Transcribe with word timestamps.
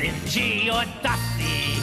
stingy 0.00 0.70
or 0.70 0.84
dusty, 1.02 1.76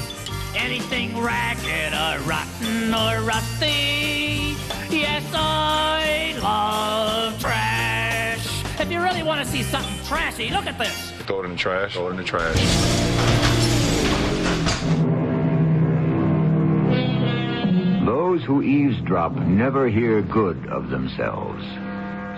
anything 0.55 1.15
ragged 1.21 1.93
or 1.93 2.27
rotten 2.27 2.91
or 2.91 3.21
rusty. 3.21 4.55
Yes, 4.89 5.23
I 5.33 6.35
love 6.41 7.39
trash. 7.39 8.79
If 8.79 8.91
you 8.91 9.01
really 9.01 9.21
want 9.21 9.41
to 9.41 9.45
see 9.45 9.61
something 9.61 10.03
trashy, 10.05 10.49
look 10.49 10.65
at 10.65 10.79
this. 10.79 11.11
Throw 11.27 11.41
it 11.41 11.45
in 11.45 11.51
the 11.51 11.57
trash. 11.57 11.93
Throw 11.93 12.07
it 12.07 12.11
in 12.11 12.17
the 12.17 12.23
trash. 12.23 12.57
Those 18.05 18.43
who 18.43 18.63
eavesdrop 18.63 19.33
never 19.33 19.89
hear 19.89 20.23
good 20.23 20.65
of 20.67 20.89
themselves. 20.89 21.63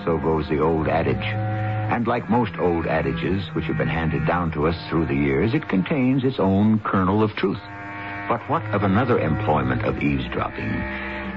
So 0.04 0.18
goes 0.18 0.50
the 0.50 0.60
old 0.60 0.90
adage. 0.90 1.49
And 1.90 2.08
like 2.08 2.30
most 2.30 2.52
old 2.60 2.86
adages 2.86 3.44
which 3.54 3.66
have 3.66 3.78
been 3.78 3.88
handed 3.88 4.28
down 4.28 4.52
to 4.52 4.68
us 4.68 4.76
through 4.90 5.08
the 5.08 5.16
years, 5.16 5.56
it 5.56 5.68
contains 5.68 6.24
its 6.24 6.40
own 6.40 6.80
kernel 6.80 7.24
of 7.24 7.36
truth. 7.36 7.60
But 8.30 8.48
what 8.48 8.64
of 8.76 8.84
another 8.84 9.20
employment 9.20 9.84
of 9.84 9.98
eavesdropping? 9.98 10.70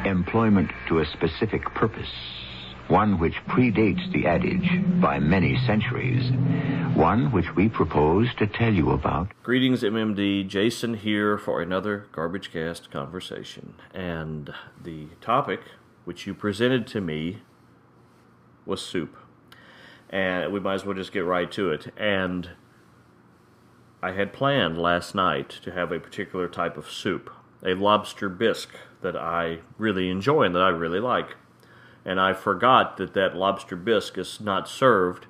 Employment 0.04 0.70
to 0.88 0.98
a 0.98 1.06
specific 1.06 1.64
purpose. 1.74 2.10
One 2.88 3.18
which 3.18 3.34
predates 3.48 4.12
the 4.12 4.26
adage 4.26 4.68
by 5.00 5.18
many 5.18 5.56
centuries. 5.66 6.30
One 6.94 7.32
which 7.32 7.46
we 7.56 7.70
propose 7.70 8.28
to 8.34 8.46
tell 8.46 8.74
you 8.74 8.90
about 8.90 9.32
Greetings, 9.42 9.82
MMD. 9.82 10.46
Jason 10.46 10.94
here 10.94 11.38
for 11.38 11.62
another 11.62 12.08
Garbage 12.12 12.52
Cast 12.52 12.90
conversation. 12.90 13.74
And 13.94 14.52
the 14.84 15.06
topic 15.22 15.60
which 16.04 16.26
you 16.26 16.34
presented 16.34 16.86
to 16.88 17.00
me 17.00 17.38
was 18.66 18.82
soup. 18.84 19.16
And 20.12 20.52
we 20.52 20.60
might 20.60 20.74
as 20.74 20.84
well 20.84 20.94
just 20.94 21.12
get 21.12 21.24
right 21.24 21.50
to 21.52 21.70
it. 21.70 21.92
And 21.96 22.50
I 24.02 24.12
had 24.12 24.32
planned 24.32 24.76
last 24.76 25.14
night 25.14 25.48
to 25.62 25.72
have 25.72 25.90
a 25.90 25.98
particular 25.98 26.48
type 26.48 26.76
of 26.76 26.90
soup, 26.90 27.30
a 27.64 27.74
lobster 27.74 28.28
bisque 28.28 28.74
that 29.00 29.16
I 29.16 29.60
really 29.78 30.10
enjoy 30.10 30.42
and 30.42 30.54
that 30.54 30.62
I 30.62 30.68
really 30.68 31.00
like. 31.00 31.36
And 32.04 32.20
I 32.20 32.32
forgot 32.32 32.96
that 32.98 33.14
that 33.14 33.36
lobster 33.36 33.76
bisque 33.76 34.18
is 34.18 34.40
not 34.40 34.68
served 34.68 35.26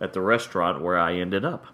at 0.00 0.12
the 0.12 0.20
restaurant 0.20 0.82
where 0.82 0.98
I 0.98 1.14
ended 1.14 1.44
up. 1.44 1.66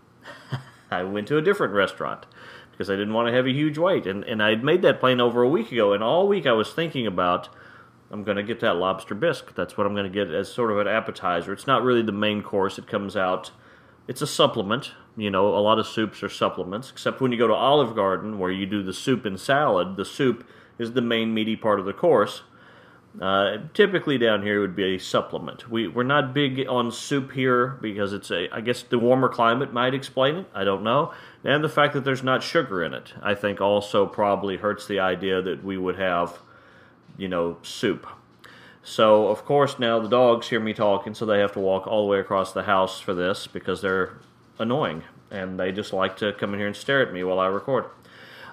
I 0.91 1.03
went 1.03 1.29
to 1.29 1.39
a 1.39 1.43
different 1.43 1.75
restaurant 1.75 2.27
because 2.71 2.91
I 2.91 2.97
didn't 2.97 3.15
want 3.15 3.29
to 3.29 3.35
have 3.35 3.47
a 3.47 3.53
huge 3.53 3.79
wait. 3.79 4.07
And, 4.07 4.25
and 4.25 4.43
I 4.43 4.51
had 4.51 4.65
made 4.65 4.83
that 4.83 5.01
plan 5.01 5.21
over 5.21 5.43
a 5.43 5.49
week 5.49 5.73
ago. 5.73 5.93
And 5.93 6.03
all 6.03 6.29
week 6.29 6.47
I 6.47 6.53
was 6.53 6.73
thinking 6.73 7.07
about, 7.07 7.49
I'm 8.11 8.23
going 8.23 8.37
to 8.37 8.43
get 8.43 8.61
that 8.61 8.77
lobster 8.77 9.15
bisque. 9.15 9.55
That's 9.55 9.77
what 9.77 9.87
I'm 9.87 9.95
going 9.95 10.11
to 10.11 10.25
get 10.25 10.33
as 10.33 10.53
sort 10.53 10.71
of 10.71 10.79
an 10.79 10.89
appetizer. 10.89 11.53
It's 11.53 11.67
not 11.67 11.83
really 11.83 12.03
the 12.03 12.13
main 12.13 12.43
course. 12.43 12.79
It 12.79 12.87
comes 12.87 13.17
out, 13.17 13.51
it's 14.07 14.23
a 14.23 14.27
supplement. 14.27 14.93
You 15.17 15.31
know, 15.31 15.49
a 15.49 15.61
lot 15.61 15.79
of 15.79 15.87
soups 15.87 16.23
are 16.23 16.29
supplements, 16.29 16.91
except 16.91 17.21
when 17.21 17.33
you 17.33 17.39
go 17.39 17.47
to 17.47 17.55
Olive 17.55 17.95
Garden 17.95 18.39
where 18.39 18.51
you 18.51 18.67
do 18.67 18.83
the 18.83 18.93
soup 18.93 19.25
and 19.25 19.39
salad, 19.39 19.97
the 19.97 20.05
soup 20.05 20.47
is 20.79 20.93
the 20.93 21.01
main 21.01 21.33
meaty 21.33 21.57
part 21.57 21.79
of 21.81 21.87
the 21.87 21.93
course. 21.93 22.43
Uh, 23.21 23.59
typically 23.75 24.19
down 24.19 24.43
here 24.43 24.57
it 24.57 24.61
would 24.61 24.75
be 24.75 24.97
a 24.97 24.99
supplement. 24.99 25.71
We 25.71 25.87
we're 25.87 26.03
not 26.03 26.35
big 26.35 26.67
on 26.69 26.91
soup 26.91 27.31
here 27.31 27.79
because 27.81 28.13
it's 28.13 28.29
a 28.33 28.53
I 28.53 28.61
guess 28.61 28.83
the 28.83 28.99
warmer 28.99 29.29
climate 29.29 29.73
might 29.73 29.95
explain 29.95 30.35
it. 30.35 30.47
I 30.53 30.65
don't 30.65 30.83
know, 30.83 31.13
and 31.45 31.63
the 31.63 31.69
fact 31.69 31.95
that 31.95 32.03
there's 32.03 32.25
not 32.25 32.43
sugar 32.43 32.83
in 32.83 32.93
it, 32.93 33.15
I 33.23 33.37
think 33.37 33.61
also 33.61 34.05
probably 34.05 34.57
hurts 34.57 34.89
the 34.89 34.99
idea 34.99 35.41
that 35.43 35.63
we 35.63 35.79
would 35.79 35.97
have, 35.97 36.41
you 37.17 37.29
know, 37.29 37.59
soup. 37.63 38.07
So 38.83 39.29
of 39.29 39.45
course 39.45 39.79
now 39.79 39.99
the 40.01 40.09
dogs 40.09 40.49
hear 40.49 40.61
me 40.61 40.75
talking, 40.75 41.15
so 41.15 41.25
they 41.25 41.39
have 41.39 41.53
to 41.53 41.61
walk 41.61 41.87
all 41.87 42.05
the 42.05 42.11
way 42.11 42.21
across 42.21 42.53
the 42.53 42.65
house 42.65 43.01
for 43.01 43.15
this 43.15 43.47
because 43.47 43.81
they're 43.81 44.19
annoying 44.59 45.03
and 45.31 45.59
they 45.59 45.73
just 45.73 45.93
like 45.93 46.17
to 46.19 46.33
come 46.33 46.53
in 46.53 46.61
here 46.61 46.67
and 46.67 46.77
stare 46.77 47.03
at 47.03 47.13
me 47.13 47.25
while 47.25 47.39
I 47.39 47.47
record. 47.47 47.87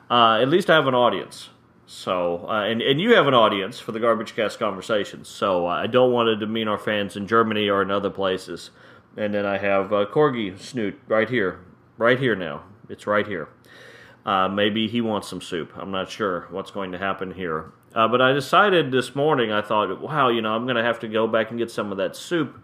Uh, 0.09 0.39
at 0.41 0.49
least 0.49 0.69
I 0.69 0.75
have 0.75 0.87
an 0.87 0.95
audience. 0.95 1.49
So, 1.85 2.45
uh, 2.47 2.63
and, 2.63 2.81
and 2.81 3.01
you 3.01 3.15
have 3.15 3.27
an 3.27 3.33
audience 3.33 3.79
for 3.79 3.91
the 3.91 3.99
Garbage 3.99 4.35
Cast 4.35 4.57
conversations. 4.57 5.27
So, 5.27 5.67
uh, 5.67 5.71
I 5.71 5.87
don't 5.87 6.13
want 6.13 6.27
to 6.27 6.37
demean 6.37 6.69
our 6.69 6.77
fans 6.77 7.17
in 7.17 7.27
Germany 7.27 7.69
or 7.69 7.81
in 7.81 7.91
other 7.91 8.09
places. 8.09 8.71
And 9.17 9.33
then 9.33 9.45
I 9.45 9.57
have 9.57 9.91
uh, 9.91 10.05
Corgi 10.05 10.57
Snoot 10.57 10.97
right 11.07 11.29
here. 11.29 11.59
Right 11.97 12.17
here 12.17 12.35
now. 12.35 12.63
It's 12.87 13.05
right 13.05 13.27
here. 13.27 13.49
Uh, 14.25 14.47
maybe 14.47 14.87
he 14.87 15.01
wants 15.01 15.27
some 15.27 15.41
soup. 15.41 15.73
I'm 15.75 15.91
not 15.91 16.09
sure 16.09 16.47
what's 16.49 16.71
going 16.71 16.93
to 16.93 16.97
happen 16.97 17.33
here. 17.33 17.71
Uh, 17.93 18.07
but 18.07 18.21
I 18.21 18.31
decided 18.31 18.91
this 18.91 19.15
morning, 19.15 19.51
I 19.51 19.61
thought, 19.61 20.01
wow, 20.01 20.29
you 20.29 20.41
know, 20.41 20.53
I'm 20.53 20.63
going 20.63 20.77
to 20.77 20.83
have 20.83 20.99
to 20.99 21.07
go 21.07 21.27
back 21.27 21.49
and 21.49 21.59
get 21.59 21.69
some 21.69 21.91
of 21.91 21.97
that 21.97 22.15
soup. 22.15 22.57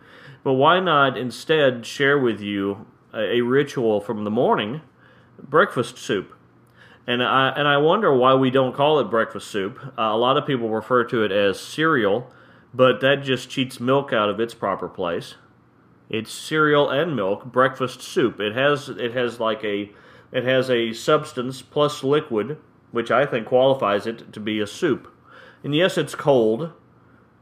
But 0.43 0.53
why 0.53 0.79
not 0.79 1.17
instead 1.17 1.85
share 1.85 2.17
with 2.17 2.39
you 2.39 2.85
a, 3.13 3.37
a 3.37 3.41
ritual 3.41 3.99
from 3.99 4.23
the 4.23 4.31
morning 4.31 4.81
breakfast 5.41 5.97
soup? 5.97 6.33
And 7.05 7.23
I 7.23 7.49
and 7.49 7.67
I 7.67 7.77
wonder 7.77 8.13
why 8.13 8.35
we 8.35 8.49
don't 8.51 8.75
call 8.75 8.99
it 8.99 9.05
breakfast 9.09 9.47
soup. 9.47 9.79
Uh, 9.97 10.01
a 10.01 10.17
lot 10.17 10.37
of 10.37 10.45
people 10.45 10.69
refer 10.69 11.03
to 11.05 11.23
it 11.23 11.31
as 11.31 11.59
cereal, 11.59 12.31
but 12.73 12.99
that 13.01 13.23
just 13.23 13.49
cheats 13.49 13.79
milk 13.79 14.11
out 14.11 14.29
of 14.29 14.39
its 14.39 14.53
proper 14.53 14.89
place. 14.89 15.35
It's 16.09 16.31
cereal 16.31 16.89
and 16.89 17.15
milk, 17.15 17.45
breakfast 17.45 18.01
soup. 18.01 18.39
It 18.39 18.53
has 18.55 18.89
it 18.89 19.13
has 19.13 19.39
like 19.39 19.63
a 19.63 19.91
it 20.31 20.43
has 20.43 20.69
a 20.69 20.93
substance 20.93 21.61
plus 21.61 22.03
liquid, 22.03 22.57
which 22.91 23.11
I 23.11 23.25
think 23.25 23.47
qualifies 23.47 24.05
it 24.05 24.33
to 24.33 24.39
be 24.39 24.59
a 24.59 24.67
soup. 24.67 25.11
And 25.67 25.75
yes, 25.75 25.97
it's 25.97 26.15
cold, 26.15 26.71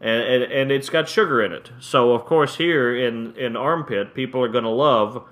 and 0.02 0.24
and, 0.24 0.52
and 0.52 0.72
it's 0.72 0.90
got 0.90 1.08
sugar 1.08 1.44
in 1.44 1.52
it. 1.52 1.70
So 1.80 2.14
of 2.14 2.26
course 2.26 2.56
here 2.56 2.98
in 2.98 3.36
in 3.36 3.56
Armpit, 3.56 4.16
people 4.16 4.42
are 4.42 4.48
going 4.48 4.64
to 4.64 4.70
love 4.72 5.24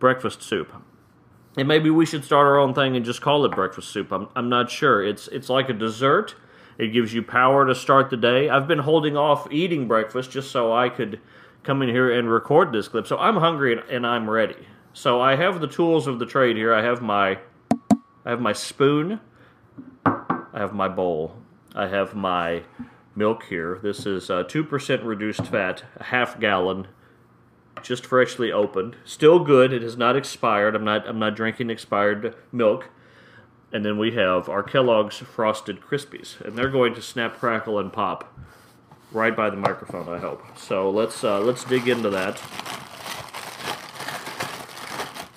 breakfast 0.00 0.42
soup. 0.42 0.72
And 1.56 1.68
maybe 1.68 1.88
we 1.88 2.04
should 2.04 2.24
start 2.24 2.48
our 2.48 2.58
own 2.58 2.74
thing 2.74 2.96
and 2.96 3.04
just 3.04 3.20
call 3.20 3.44
it 3.44 3.52
breakfast 3.52 3.90
soup. 3.90 4.10
I'm, 4.10 4.26
I'm 4.34 4.48
not 4.48 4.72
sure. 4.72 5.04
It's 5.04 5.28
it's 5.28 5.48
like 5.48 5.68
a 5.68 5.72
dessert. 5.72 6.34
It 6.78 6.88
gives 6.88 7.14
you 7.14 7.22
power 7.22 7.64
to 7.64 7.76
start 7.76 8.10
the 8.10 8.16
day. 8.16 8.48
I've 8.50 8.66
been 8.66 8.80
holding 8.80 9.16
off 9.16 9.46
eating 9.52 9.86
breakfast 9.86 10.32
just 10.32 10.50
so 10.50 10.72
I 10.72 10.88
could 10.88 11.20
come 11.62 11.80
in 11.80 11.90
here 11.90 12.10
and 12.10 12.28
record 12.28 12.72
this 12.72 12.88
clip. 12.88 13.06
So 13.06 13.18
I'm 13.18 13.36
hungry 13.36 13.70
and, 13.74 13.88
and 13.88 14.04
I'm 14.04 14.28
ready. 14.28 14.66
So 14.92 15.20
I 15.20 15.36
have 15.36 15.60
the 15.60 15.68
tools 15.68 16.08
of 16.08 16.18
the 16.18 16.26
trade 16.26 16.56
here. 16.56 16.74
I 16.74 16.82
have 16.82 17.00
my 17.00 17.38
I 18.24 18.30
have 18.30 18.40
my 18.40 18.52
spoon. 18.52 19.20
I 20.04 20.58
have 20.58 20.72
my 20.72 20.88
bowl. 20.88 21.45
I 21.76 21.86
have 21.88 22.14
my 22.14 22.62
milk 23.14 23.44
here. 23.44 23.78
This 23.82 24.06
is 24.06 24.30
uh, 24.30 24.42
2% 24.42 25.04
reduced 25.04 25.46
fat, 25.46 25.84
a 25.96 26.04
half 26.04 26.40
gallon 26.40 26.88
just 27.82 28.06
freshly 28.06 28.50
opened. 28.50 28.96
Still 29.04 29.38
good. 29.38 29.72
It 29.72 29.82
has 29.82 29.96
not 29.96 30.16
expired. 30.16 30.74
I'm 30.74 30.84
not 30.84 31.06
I'm 31.08 31.18
not 31.18 31.36
drinking 31.36 31.70
expired 31.70 32.34
milk. 32.52 32.90
And 33.72 33.84
then 33.84 33.98
we 33.98 34.12
have 34.12 34.48
our 34.48 34.62
Kellogg's 34.62 35.18
Frosted 35.18 35.80
Krispies, 35.80 36.40
and 36.40 36.56
they're 36.56 36.70
going 36.70 36.94
to 36.94 37.02
snap, 37.02 37.36
crackle, 37.38 37.78
and 37.78 37.92
pop 37.92 38.32
right 39.12 39.36
by 39.36 39.50
the 39.50 39.56
microphone. 39.56 40.08
I 40.08 40.18
hope. 40.18 40.42
So 40.56 40.88
let's 40.90 41.22
uh, 41.22 41.40
let's 41.40 41.64
dig 41.64 41.88
into 41.88 42.10
that. 42.10 42.38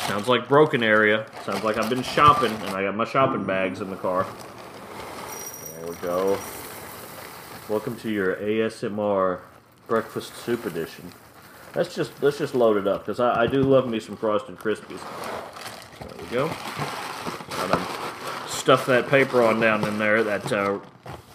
Sounds 0.08 0.28
like 0.28 0.48
broken 0.48 0.82
area. 0.82 1.28
Sounds 1.44 1.64
like 1.64 1.78
I've 1.78 1.90
been 1.90 2.04
shopping, 2.04 2.52
and 2.52 2.70
I 2.70 2.84
got 2.84 2.96
my 2.96 3.06
shopping 3.06 3.44
bags 3.46 3.82
in 3.82 3.90
the 3.90 3.96
car. 3.96 4.26
We 5.90 5.96
go. 5.96 6.38
Welcome 7.68 7.98
to 8.02 8.12
your 8.12 8.36
ASMR 8.36 9.40
breakfast 9.88 10.36
soup 10.36 10.68
edition. 10.68 11.12
Let's 11.74 11.96
just 11.96 12.12
let's 12.22 12.38
just 12.38 12.54
load 12.54 12.78
it 12.78 12.88
up 12.88 13.04
because 13.04 13.20
I, 13.20 13.42
I 13.42 13.48
do 13.48 13.64
love 13.64 13.90
me 13.90 14.00
some 14.00 14.16
frosted 14.16 14.58
krispies. 14.58 15.00
There 15.98 16.24
we 16.24 16.28
go. 16.28 16.48
Stuff 18.48 18.86
that 18.86 19.08
paper 19.10 19.42
on 19.42 19.60
down 19.60 19.84
in 19.84 19.98
there. 19.98 20.24
That 20.24 20.54
uh, 20.54 20.78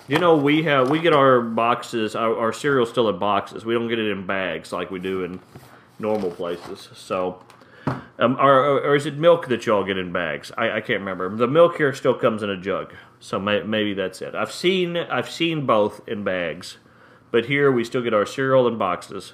you 0.07 0.19
know 0.21 0.37
we 0.37 0.63
have 0.63 0.89
we 0.89 1.01
get 1.01 1.13
our 1.13 1.41
boxes 1.41 2.15
our, 2.15 2.39
our 2.39 2.53
cereal 2.53 2.87
still 2.87 3.09
in 3.09 3.19
boxes. 3.19 3.65
We 3.65 3.75
don't 3.75 3.89
get 3.89 3.99
it 3.99 4.09
in 4.09 4.25
bags 4.25 4.73
like 4.73 4.89
we 4.89 5.01
do 5.01 5.25
in 5.25 5.41
normal 5.99 6.31
places. 6.31 6.91
So. 6.95 7.43
Um, 8.17 8.37
or, 8.39 8.81
or 8.81 8.95
is 8.95 9.07
it 9.07 9.17
milk 9.17 9.49
that 9.49 9.67
y'all 9.67 9.85
get 9.85 9.99
in 9.99 10.13
bags? 10.13 10.53
I, 10.57 10.77
I 10.77 10.81
can't 10.81 11.01
remember. 11.01 11.29
The 11.35 11.49
milk 11.49 11.77
here 11.77 11.93
still 11.93 12.15
comes 12.15 12.45
in 12.45 12.49
a 12.49 12.57
jug, 12.57 12.95
so 13.25 13.39
may, 13.39 13.63
maybe 13.63 13.95
that's 13.95 14.21
it. 14.21 14.35
I've 14.35 14.53
seen 14.53 14.97
I've 14.97 15.31
seen 15.31 15.65
both 15.65 16.07
in 16.07 16.25
bags, 16.25 16.77
but 17.31 17.47
here 17.47 17.73
we 17.73 17.85
still 17.85 18.03
get 18.03 18.13
our 18.13 18.27
cereal 18.27 18.69
in 18.69 18.77
boxes 18.77 19.33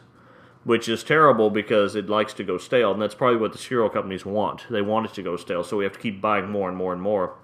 which 0.65 0.89
is 0.89 1.03
terrible 1.03 1.51
because 1.51 1.95
it 1.95 2.09
likes 2.09 2.35
to 2.35 2.45
go 2.45 2.59
stale, 2.59 2.93
and 2.93 3.01
that's 3.01 3.15
probably 3.15 3.39
what 3.39 3.53
the 3.53 3.59
cereal 3.59 3.89
companies 3.89 4.27
want. 4.27 4.67
They 4.69 4.83
want 4.83 5.07
it 5.07 5.15
to 5.15 5.23
go 5.23 5.37
stale, 5.37 5.65
so 5.65 5.77
we 5.77 5.85
have 5.85 5.95
to 5.95 5.99
keep 5.99 6.21
buying 6.21 6.51
more 6.51 6.69
and 6.69 6.77
more 6.77 6.93
and 6.93 7.01
more. 7.01 7.35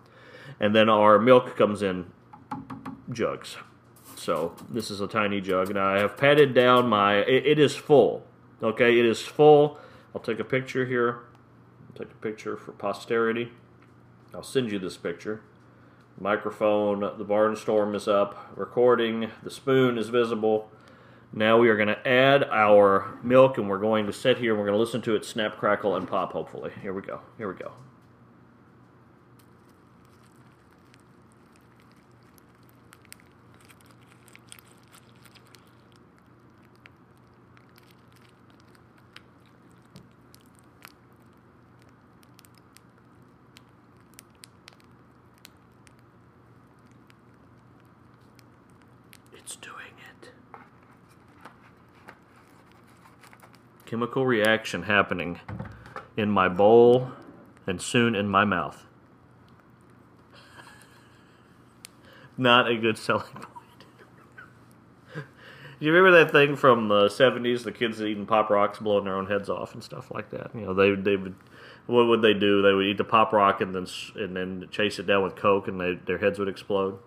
And 0.60 0.75
then 0.75 0.88
our 0.88 1.19
milk 1.19 1.56
comes 1.56 1.82
in 1.82 2.06
jugs. 3.10 3.56
So 4.16 4.54
this 4.70 4.90
is 4.90 5.00
a 5.00 5.06
tiny 5.06 5.40
jug. 5.40 5.70
and 5.70 5.78
I 5.78 5.99
have 5.99 6.16
patted 6.16 6.54
down 6.54 6.88
my. 6.88 7.16
It, 7.16 7.46
it 7.46 7.58
is 7.58 7.75
full. 7.75 8.26
Okay, 8.62 8.99
it 8.99 9.04
is 9.04 9.20
full. 9.20 9.78
I'll 10.14 10.20
take 10.20 10.38
a 10.38 10.44
picture 10.44 10.87
here. 10.87 11.20
I'll 11.88 12.04
take 12.04 12.12
a 12.12 12.16
picture 12.16 12.56
for 12.56 12.72
posterity. 12.72 13.50
I'll 14.34 14.42
send 14.42 14.72
you 14.72 14.78
this 14.78 14.96
picture. 14.96 15.42
Microphone, 16.18 17.00
the 17.00 17.24
barnstorm 17.24 17.94
is 17.94 18.08
up, 18.08 18.50
recording, 18.56 19.30
the 19.42 19.50
spoon 19.50 19.98
is 19.98 20.08
visible. 20.08 20.70
Now 21.32 21.58
we 21.58 21.68
are 21.68 21.76
going 21.76 21.88
to 21.88 22.08
add 22.08 22.44
our 22.44 23.18
milk 23.22 23.58
and 23.58 23.68
we're 23.68 23.78
going 23.78 24.06
to 24.06 24.12
sit 24.12 24.38
here 24.38 24.52
and 24.52 24.58
we're 24.58 24.66
going 24.66 24.78
to 24.78 24.82
listen 24.82 25.02
to 25.02 25.14
it 25.14 25.26
snap, 25.26 25.58
crackle, 25.58 25.94
and 25.94 26.08
pop, 26.08 26.32
hopefully. 26.32 26.72
Here 26.80 26.94
we 26.94 27.02
go. 27.02 27.20
Here 27.36 27.48
we 27.48 27.54
go. 27.54 27.72
Chemical 53.96 54.26
reaction 54.26 54.82
happening 54.82 55.40
in 56.19 56.31
my 56.31 56.50
bowl 56.50 57.12
and 57.66 57.81
soon 57.81 58.14
in 58.14 58.28
my 58.28 58.44
mouth. 58.44 58.84
Not 62.37 62.70
a 62.70 62.76
good 62.76 62.98
selling 62.98 63.25
point. 63.32 65.25
you 65.81 65.90
remember 65.90 66.22
that 66.22 66.31
thing 66.31 66.56
from 66.56 66.88
the 66.88 67.08
seventies? 67.08 67.64
The 67.64 67.72
kids 67.72 68.02
eating 68.02 68.26
pop 68.26 68.50
rocks, 68.50 68.81
blowing 68.81 69.04
their 69.04 69.16
own 69.16 69.28
heads 69.28 69.48
off, 69.48 69.72
and 69.72 69.82
stuff 69.82 70.10
like 70.10 70.28
that. 70.28 70.50
You 70.54 70.66
know, 70.66 70.75
they 70.75 70.94
they 70.94 71.16
would. 71.16 71.34
What 71.87 72.06
would 72.06 72.20
they 72.20 72.34
do? 72.34 72.60
They 72.60 72.75
would 72.75 72.84
eat 72.84 72.99
the 72.99 73.04
pop 73.04 73.32
rock 73.32 73.62
and 73.62 73.75
then 73.75 73.87
and 74.14 74.37
then 74.37 74.69
chase 74.70 74.99
it 74.99 75.06
down 75.06 75.22
with 75.22 75.37
coke, 75.37 75.69
and 75.69 75.81
they, 75.81 75.94
their 75.94 76.19
heads 76.19 76.38
would 76.38 76.49
explode. 76.49 76.99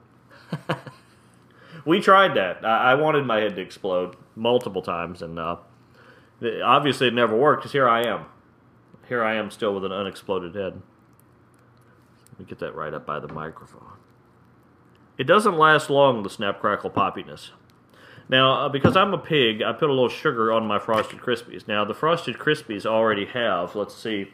we 1.85 1.99
tried 1.99 2.33
that. 2.33 2.65
I, 2.65 2.93
I 2.93 2.95
wanted 2.95 3.27
my 3.27 3.41
head 3.41 3.55
to 3.57 3.61
explode 3.61 4.15
multiple 4.35 4.81
times, 4.81 5.21
and 5.21 5.37
uh, 5.37 5.57
obviously 6.63 7.07
it 7.07 7.13
never 7.13 7.35
worked. 7.35 7.61
Because 7.61 7.71
here 7.71 7.87
I 7.87 8.05
am, 8.05 8.25
here 9.07 9.23
I 9.23 9.35
am 9.35 9.51
still 9.51 9.73
with 9.73 9.85
an 9.85 9.91
unexploded 9.91 10.55
head. 10.55 10.81
Let 12.31 12.39
me 12.39 12.45
get 12.45 12.59
that 12.59 12.75
right 12.75 12.93
up 12.93 13.05
by 13.05 13.19
the 13.19 13.27
microphone. 13.27 13.93
It 15.17 15.25
doesn't 15.25 15.57
last 15.57 15.89
long, 15.89 16.23
the 16.23 16.29
snap 16.29 16.61
crackle 16.61 16.89
poppiness. 16.89 17.49
Now, 18.29 18.65
uh, 18.65 18.69
because 18.69 18.95
I'm 18.95 19.13
a 19.13 19.17
pig, 19.17 19.61
I 19.61 19.73
put 19.73 19.89
a 19.89 19.93
little 19.93 20.07
sugar 20.07 20.51
on 20.53 20.65
my 20.65 20.79
Frosted 20.79 21.19
Krispies. 21.19 21.67
Now, 21.67 21.83
the 21.83 21.95
Frosted 21.95 22.37
Krispies 22.37 22.85
already 22.85 23.25
have, 23.25 23.75
let's 23.75 23.95
see, 23.95 24.29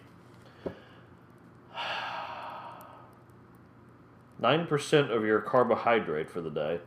9% 4.42 5.16
of 5.16 5.26
your 5.26 5.40
carbohydrate 5.40 6.30
for 6.30 6.42
the 6.42 6.50
day. 6.50 6.80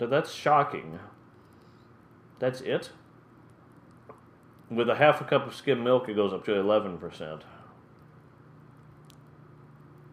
Now, 0.00 0.06
that's 0.06 0.32
shocking. 0.32 0.98
That's 2.40 2.62
it? 2.62 2.90
With 4.68 4.88
a 4.88 4.96
half 4.96 5.20
a 5.20 5.24
cup 5.24 5.46
of 5.46 5.54
skim 5.54 5.84
milk, 5.84 6.08
it 6.08 6.14
goes 6.14 6.32
up 6.32 6.44
to 6.46 6.52
11%. 6.52 7.42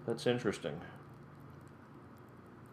That's 0.05 0.27
interesting. 0.27 0.81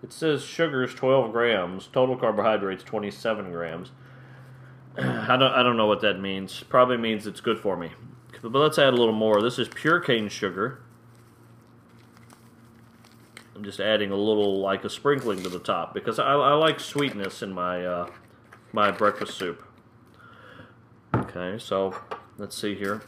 It 0.02 0.12
says 0.12 0.44
sugar 0.44 0.84
is 0.84 0.94
12 0.94 1.32
grams, 1.32 1.86
total 1.86 2.16
carbohydrates 2.16 2.84
27 2.84 3.50
grams. 3.50 3.92
I 4.98 5.36
don't 5.36 5.42
I 5.52 5.62
don't 5.62 5.76
know 5.76 5.86
what 5.86 6.02
that 6.02 6.20
means. 6.20 6.62
Probably 6.68 6.96
means 6.96 7.26
it's 7.26 7.40
good 7.40 7.58
for 7.58 7.76
me. 7.76 7.92
But 8.42 8.58
let's 8.58 8.78
add 8.78 8.92
a 8.92 8.96
little 8.96 9.14
more. 9.14 9.40
This 9.40 9.58
is 9.58 9.68
pure 9.68 10.00
cane 10.00 10.28
sugar. 10.28 10.82
I'm 13.56 13.64
just 13.64 13.80
adding 13.80 14.10
a 14.10 14.16
little 14.16 14.60
like 14.60 14.84
a 14.84 14.90
sprinkling 14.90 15.42
to 15.42 15.48
the 15.48 15.58
top 15.58 15.94
because 15.94 16.18
I, 16.18 16.34
I 16.34 16.52
like 16.54 16.80
sweetness 16.80 17.42
in 17.42 17.52
my 17.52 17.84
uh, 17.84 18.10
my 18.74 18.90
breakfast 18.90 19.38
soup. 19.38 19.62
Okay, 21.14 21.58
so 21.60 21.94
let's 22.38 22.58
see 22.58 22.74
here. 22.74 23.02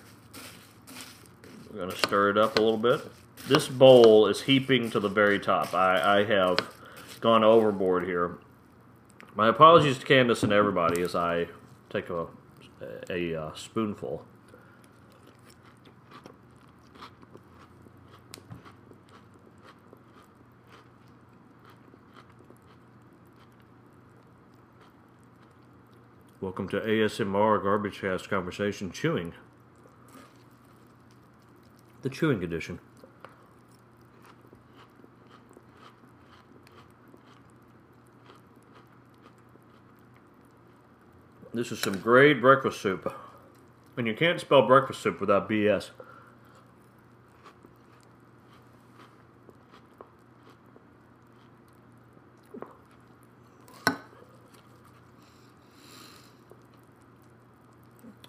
We're 1.72 1.80
gonna 1.80 1.96
stir 1.96 2.30
it 2.30 2.38
up 2.38 2.56
a 2.56 2.62
little 2.62 2.78
bit. 2.78 3.00
This 3.48 3.66
bowl 3.66 4.28
is 4.28 4.42
heaping 4.42 4.90
to 4.90 5.00
the 5.00 5.08
very 5.08 5.40
top. 5.40 5.74
I, 5.74 6.20
I 6.20 6.24
have 6.24 6.72
gone 7.20 7.42
overboard 7.42 8.04
here. 8.04 8.38
My 9.34 9.48
apologies 9.48 9.98
to 9.98 10.06
Candace 10.06 10.44
and 10.44 10.52
everybody 10.52 11.02
as 11.02 11.16
I 11.16 11.48
take 11.90 12.10
a 12.10 12.28
a, 13.10 13.34
uh 13.34 13.54
spoonful. 13.54 14.24
Welcome 26.38 26.68
to 26.68 26.80
ASMR 26.80 27.62
Garbage 27.62 28.02
Cast 28.02 28.28
Conversation 28.28 28.92
Chewing. 28.92 29.32
The 32.02 32.10
chewing 32.10 32.44
edition. 32.44 32.78
This 41.54 41.72
is 41.72 41.78
some 41.78 42.00
great 42.00 42.42
breakfast 42.42 42.82
soup. 42.82 43.10
And 43.96 44.06
you 44.06 44.12
can't 44.12 44.38
spell 44.38 44.66
breakfast 44.66 45.00
soup 45.00 45.22
without 45.22 45.48
BS. 45.48 45.88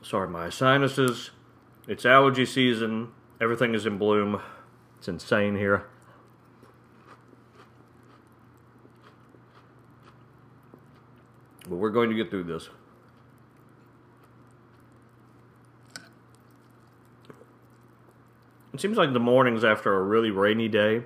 Sorry, 0.08 0.30
my 0.30 0.50
sinuses. 0.50 1.32
It's 1.86 2.06
allergy 2.06 2.46
season. 2.46 3.10
Everything 3.42 3.76
is 3.76 3.86
in 3.86 3.98
bloom. 3.98 4.42
It's 4.98 5.10
insane 5.10 5.58
here. 5.58 5.86
But 11.68 11.76
we're 11.76 11.90
going 11.90 12.10
to 12.10 12.16
get 12.16 12.30
through 12.30 12.46
this. 12.46 12.70
It 18.74 18.80
seems 18.80 18.96
like 18.96 19.12
the 19.12 19.20
mornings 19.20 19.66
after 19.66 19.94
a 19.94 20.02
really 20.02 20.32
rainy 20.32 20.70
day. 20.70 21.04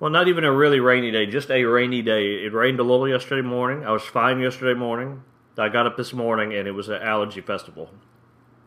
Well, 0.00 0.10
not 0.10 0.26
even 0.26 0.42
a 0.42 0.50
really 0.50 0.80
rainy 0.80 1.12
day, 1.12 1.26
just 1.26 1.52
a 1.52 1.62
rainy 1.62 2.02
day. 2.02 2.44
It 2.44 2.52
rained 2.52 2.80
a 2.80 2.82
little 2.82 3.08
yesterday 3.08 3.46
morning. 3.46 3.86
I 3.86 3.92
was 3.92 4.02
fine 4.02 4.40
yesterday 4.40 4.76
morning. 4.76 5.22
I 5.58 5.68
got 5.68 5.86
up 5.86 5.96
this 5.96 6.14
morning 6.14 6.54
and 6.54 6.66
it 6.66 6.72
was 6.72 6.88
an 6.88 7.02
allergy 7.02 7.42
festival. 7.42 7.90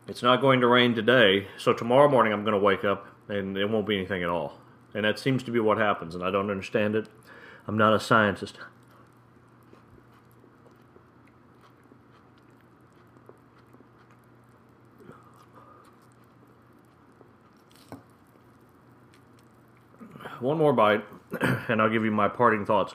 It's 0.08 0.22
not 0.22 0.40
going 0.40 0.62
to 0.62 0.68
rain 0.68 0.94
today, 0.94 1.48
so 1.58 1.74
tomorrow 1.74 2.08
morning 2.08 2.32
I'm 2.32 2.44
going 2.44 2.54
to 2.54 2.64
wake 2.64 2.84
up 2.84 3.08
and 3.28 3.58
it 3.58 3.70
won't 3.70 3.88
be 3.88 3.98
anything 3.98 4.22
at 4.22 4.30
all. 4.30 4.60
And 4.94 5.04
that 5.04 5.18
seems 5.18 5.42
to 5.44 5.52
be 5.52 5.60
what 5.60 5.78
happens, 5.78 6.14
and 6.14 6.24
I 6.24 6.30
don't 6.30 6.52
understand 6.52 6.96
it. 6.96 7.10
I'm 7.68 7.78
not 7.78 7.94
a 7.94 8.00
scientist. 8.00 8.60
One 20.40 20.58
more 20.58 20.74
bite, 20.74 21.04
and 21.42 21.82
I'll 21.82 21.90
give 21.90 22.06
you 22.06 22.12
my 22.12 22.28
parting 22.28 22.66
thoughts. 22.66 22.94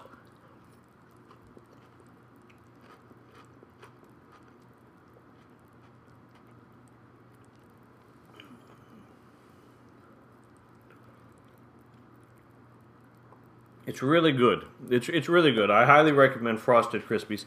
It's 13.90 14.02
really 14.02 14.30
good. 14.30 14.66
It's 14.88 15.08
it's 15.08 15.28
really 15.28 15.50
good. 15.50 15.68
I 15.68 15.84
highly 15.84 16.12
recommend 16.12 16.60
Frosted 16.60 17.04
Krispies. 17.04 17.44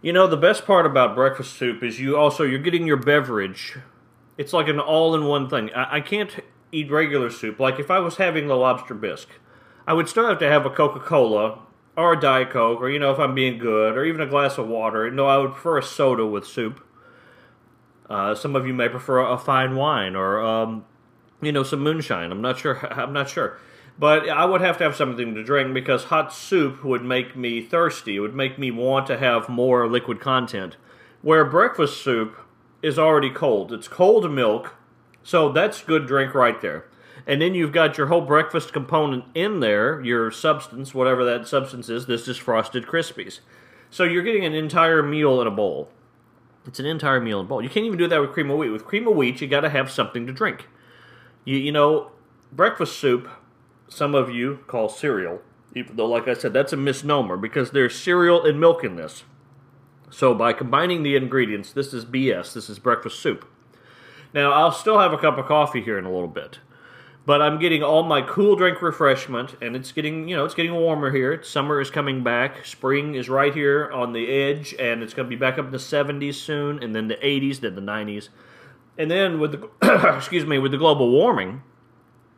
You 0.00 0.12
know, 0.12 0.28
the 0.28 0.36
best 0.36 0.64
part 0.64 0.86
about 0.86 1.16
breakfast 1.16 1.54
soup 1.54 1.82
is 1.82 1.98
you 1.98 2.16
also 2.16 2.44
you're 2.44 2.60
getting 2.60 2.86
your 2.86 2.96
beverage. 2.96 3.78
It's 4.38 4.52
like 4.52 4.68
an 4.68 4.78
all-in-one 4.78 5.50
thing. 5.50 5.74
I, 5.74 5.96
I 5.96 6.00
can't 6.00 6.30
eat 6.70 6.88
regular 6.88 7.30
soup. 7.30 7.58
Like 7.58 7.80
if 7.80 7.90
I 7.90 7.98
was 7.98 8.18
having 8.18 8.46
the 8.46 8.54
lobster 8.54 8.94
bisque, 8.94 9.40
I 9.84 9.92
would 9.92 10.08
still 10.08 10.28
have 10.28 10.38
to 10.38 10.48
have 10.48 10.64
a 10.64 10.70
Coca-Cola 10.70 11.58
or 11.96 12.12
a 12.12 12.20
Diet 12.20 12.50
Coke, 12.50 12.80
or 12.80 12.88
you 12.88 13.00
know, 13.00 13.10
if 13.10 13.18
I'm 13.18 13.34
being 13.34 13.58
good, 13.58 13.96
or 13.96 14.04
even 14.04 14.20
a 14.20 14.26
glass 14.26 14.58
of 14.58 14.68
water. 14.68 15.10
No, 15.10 15.26
I 15.26 15.38
would 15.38 15.50
prefer 15.50 15.78
a 15.78 15.82
soda 15.82 16.24
with 16.24 16.46
soup. 16.46 16.80
Uh, 18.08 18.36
some 18.36 18.54
of 18.54 18.68
you 18.68 18.72
may 18.72 18.88
prefer 18.88 19.18
a 19.18 19.36
fine 19.36 19.74
wine 19.74 20.14
or 20.14 20.40
um, 20.40 20.84
you 21.40 21.50
know 21.50 21.64
some 21.64 21.80
moonshine. 21.80 22.30
I'm 22.30 22.40
not 22.40 22.60
sure. 22.60 22.86
I'm 22.92 23.12
not 23.12 23.28
sure. 23.28 23.58
But 23.98 24.28
I 24.28 24.44
would 24.44 24.60
have 24.60 24.78
to 24.78 24.84
have 24.84 24.96
something 24.96 25.34
to 25.34 25.44
drink 25.44 25.74
because 25.74 26.04
hot 26.04 26.32
soup 26.32 26.84
would 26.84 27.04
make 27.04 27.36
me 27.36 27.60
thirsty. 27.60 28.16
It 28.16 28.20
would 28.20 28.34
make 28.34 28.58
me 28.58 28.70
want 28.70 29.06
to 29.08 29.18
have 29.18 29.48
more 29.48 29.86
liquid 29.88 30.20
content. 30.20 30.76
Where 31.20 31.44
breakfast 31.44 32.02
soup 32.02 32.36
is 32.82 32.98
already 32.98 33.30
cold. 33.30 33.72
It's 33.72 33.88
cold 33.88 34.30
milk, 34.30 34.74
so 35.22 35.52
that's 35.52 35.82
good 35.82 36.06
drink 36.06 36.34
right 36.34 36.60
there. 36.60 36.86
And 37.26 37.40
then 37.40 37.54
you've 37.54 37.72
got 37.72 37.96
your 37.96 38.08
whole 38.08 38.22
breakfast 38.22 38.72
component 38.72 39.24
in 39.34 39.60
there, 39.60 40.00
your 40.00 40.30
substance, 40.32 40.92
whatever 40.92 41.24
that 41.24 41.46
substance 41.46 41.88
is. 41.88 42.06
This 42.06 42.26
is 42.26 42.36
Frosted 42.36 42.86
Krispies. 42.86 43.40
So 43.90 44.02
you're 44.04 44.22
getting 44.22 44.44
an 44.44 44.54
entire 44.54 45.02
meal 45.02 45.40
in 45.40 45.46
a 45.46 45.50
bowl. 45.50 45.90
It's 46.66 46.80
an 46.80 46.86
entire 46.86 47.20
meal 47.20 47.38
in 47.40 47.46
a 47.46 47.48
bowl. 47.48 47.62
You 47.62 47.68
can't 47.68 47.86
even 47.86 47.98
do 47.98 48.08
that 48.08 48.20
with 48.20 48.32
cream 48.32 48.50
of 48.50 48.58
wheat. 48.58 48.70
With 48.70 48.84
cream 48.84 49.06
of 49.06 49.14
wheat, 49.14 49.40
you 49.40 49.46
got 49.46 49.60
to 49.60 49.68
have 49.68 49.90
something 49.90 50.26
to 50.26 50.32
drink. 50.32 50.66
You, 51.44 51.56
you 51.56 51.70
know, 51.70 52.10
breakfast 52.50 52.98
soup 52.98 53.28
some 53.92 54.14
of 54.14 54.30
you 54.30 54.60
call 54.66 54.88
cereal, 54.88 55.40
even 55.74 55.96
though, 55.96 56.06
like 56.06 56.26
I 56.28 56.34
said, 56.34 56.52
that's 56.52 56.72
a 56.72 56.76
misnomer 56.76 57.36
because 57.36 57.70
there's 57.70 57.94
cereal 57.98 58.44
and 58.44 58.58
milk 58.58 58.84
in 58.84 58.96
this. 58.96 59.24
So 60.10 60.34
by 60.34 60.52
combining 60.52 61.02
the 61.02 61.16
ingredients, 61.16 61.72
this 61.72 61.94
is 61.94 62.04
BS. 62.04 62.52
This 62.52 62.68
is 62.68 62.78
breakfast 62.78 63.20
soup. 63.20 63.46
Now, 64.34 64.52
I'll 64.52 64.72
still 64.72 64.98
have 64.98 65.12
a 65.12 65.18
cup 65.18 65.38
of 65.38 65.46
coffee 65.46 65.82
here 65.82 65.98
in 65.98 66.04
a 66.04 66.12
little 66.12 66.28
bit. 66.28 66.58
but 67.24 67.40
I'm 67.40 67.58
getting 67.58 67.82
all 67.82 68.02
my 68.02 68.22
cool 68.22 68.56
drink 68.56 68.82
refreshment, 68.82 69.54
and 69.62 69.76
it's 69.76 69.92
getting 69.92 70.28
you 70.28 70.36
know 70.36 70.44
it's 70.44 70.54
getting 70.54 70.74
warmer 70.74 71.10
here. 71.12 71.42
Summer 71.42 71.80
is 71.80 71.90
coming 71.90 72.22
back. 72.24 72.64
Spring 72.66 73.14
is 73.14 73.28
right 73.28 73.54
here 73.54 73.90
on 73.92 74.12
the 74.12 74.28
edge, 74.28 74.74
and 74.78 75.02
it's 75.02 75.14
going 75.14 75.26
to 75.26 75.30
be 75.30 75.38
back 75.38 75.58
up 75.58 75.66
in 75.66 75.70
the 75.70 75.78
70s 75.78 76.34
soon, 76.34 76.82
and 76.82 76.94
then 76.94 77.08
the 77.08 77.16
80s, 77.16 77.60
then 77.60 77.74
the 77.74 77.80
90s, 77.80 78.28
and 78.98 79.10
then 79.10 79.38
with 79.38 79.52
the 79.52 80.14
excuse 80.16 80.46
me 80.46 80.58
with 80.58 80.72
the 80.72 80.78
global 80.78 81.10
warming, 81.10 81.62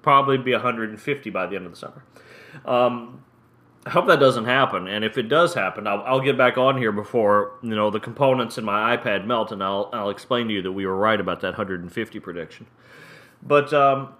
probably 0.04 0.38
be 0.38 0.52
150 0.52 1.30
by 1.30 1.46
the 1.46 1.56
end 1.56 1.64
of 1.66 1.72
the 1.72 1.78
summer. 1.78 2.04
Um, 2.64 3.24
I 3.86 3.90
hope 3.90 4.06
that 4.06 4.20
doesn't 4.20 4.44
happen, 4.44 4.86
and 4.86 5.04
if 5.04 5.18
it 5.18 5.24
does 5.24 5.54
happen, 5.54 5.86
I'll, 5.86 6.02
I'll, 6.02 6.20
get 6.20 6.38
back 6.38 6.56
on 6.56 6.78
here 6.78 6.92
before 6.92 7.58
you 7.62 7.74
know 7.74 7.90
the 7.90 8.00
components 8.00 8.56
in 8.56 8.64
my 8.64 8.96
iPad 8.96 9.26
melt, 9.26 9.50
and 9.50 9.62
I'll 9.62 9.90
I'll 9.92 10.10
explain 10.10 10.48
to 10.48 10.54
you 10.54 10.62
that 10.62 10.72
we 10.72 10.86
were 10.86 10.96
right 10.96 11.20
about 11.20 11.40
that 11.40 11.48
150 11.48 12.20
prediction. 12.20 12.66
But 13.42 13.74
um, 13.74 14.14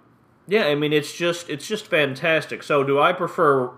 yeah, 0.47 0.65
I 0.65 0.75
mean 0.75 0.93
it's 0.93 1.13
just 1.13 1.49
it's 1.49 1.67
just 1.67 1.87
fantastic. 1.87 2.61
So, 2.61 2.83
do 2.83 2.99
I 2.99 3.11
prefer 3.13 3.71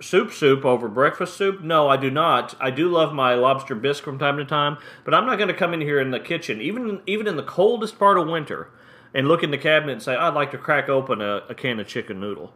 soup 0.00 0.32
soup 0.32 0.66
over 0.66 0.88
breakfast 0.88 1.36
soup? 1.36 1.62
No, 1.62 1.88
I 1.88 1.96
do 1.96 2.10
not. 2.10 2.54
I 2.60 2.70
do 2.70 2.90
love 2.90 3.14
my 3.14 3.34
lobster 3.34 3.74
bisque 3.74 4.04
from 4.04 4.18
time 4.18 4.36
to 4.36 4.44
time, 4.44 4.76
but 5.04 5.14
I'm 5.14 5.24
not 5.24 5.36
going 5.36 5.48
to 5.48 5.54
come 5.54 5.72
in 5.72 5.80
here 5.80 6.00
in 6.00 6.10
the 6.10 6.20
kitchen, 6.20 6.60
even 6.60 7.00
even 7.06 7.26
in 7.26 7.36
the 7.36 7.42
coldest 7.42 7.98
part 7.98 8.18
of 8.18 8.28
winter, 8.28 8.68
and 9.14 9.28
look 9.28 9.42
in 9.42 9.50
the 9.50 9.58
cabinet 9.58 9.92
and 9.92 10.02
say 10.02 10.14
I'd 10.14 10.34
like 10.34 10.50
to 10.52 10.58
crack 10.58 10.88
open 10.88 11.20
a, 11.20 11.42
a 11.48 11.54
can 11.54 11.80
of 11.80 11.86
chicken 11.86 12.20
noodle. 12.20 12.52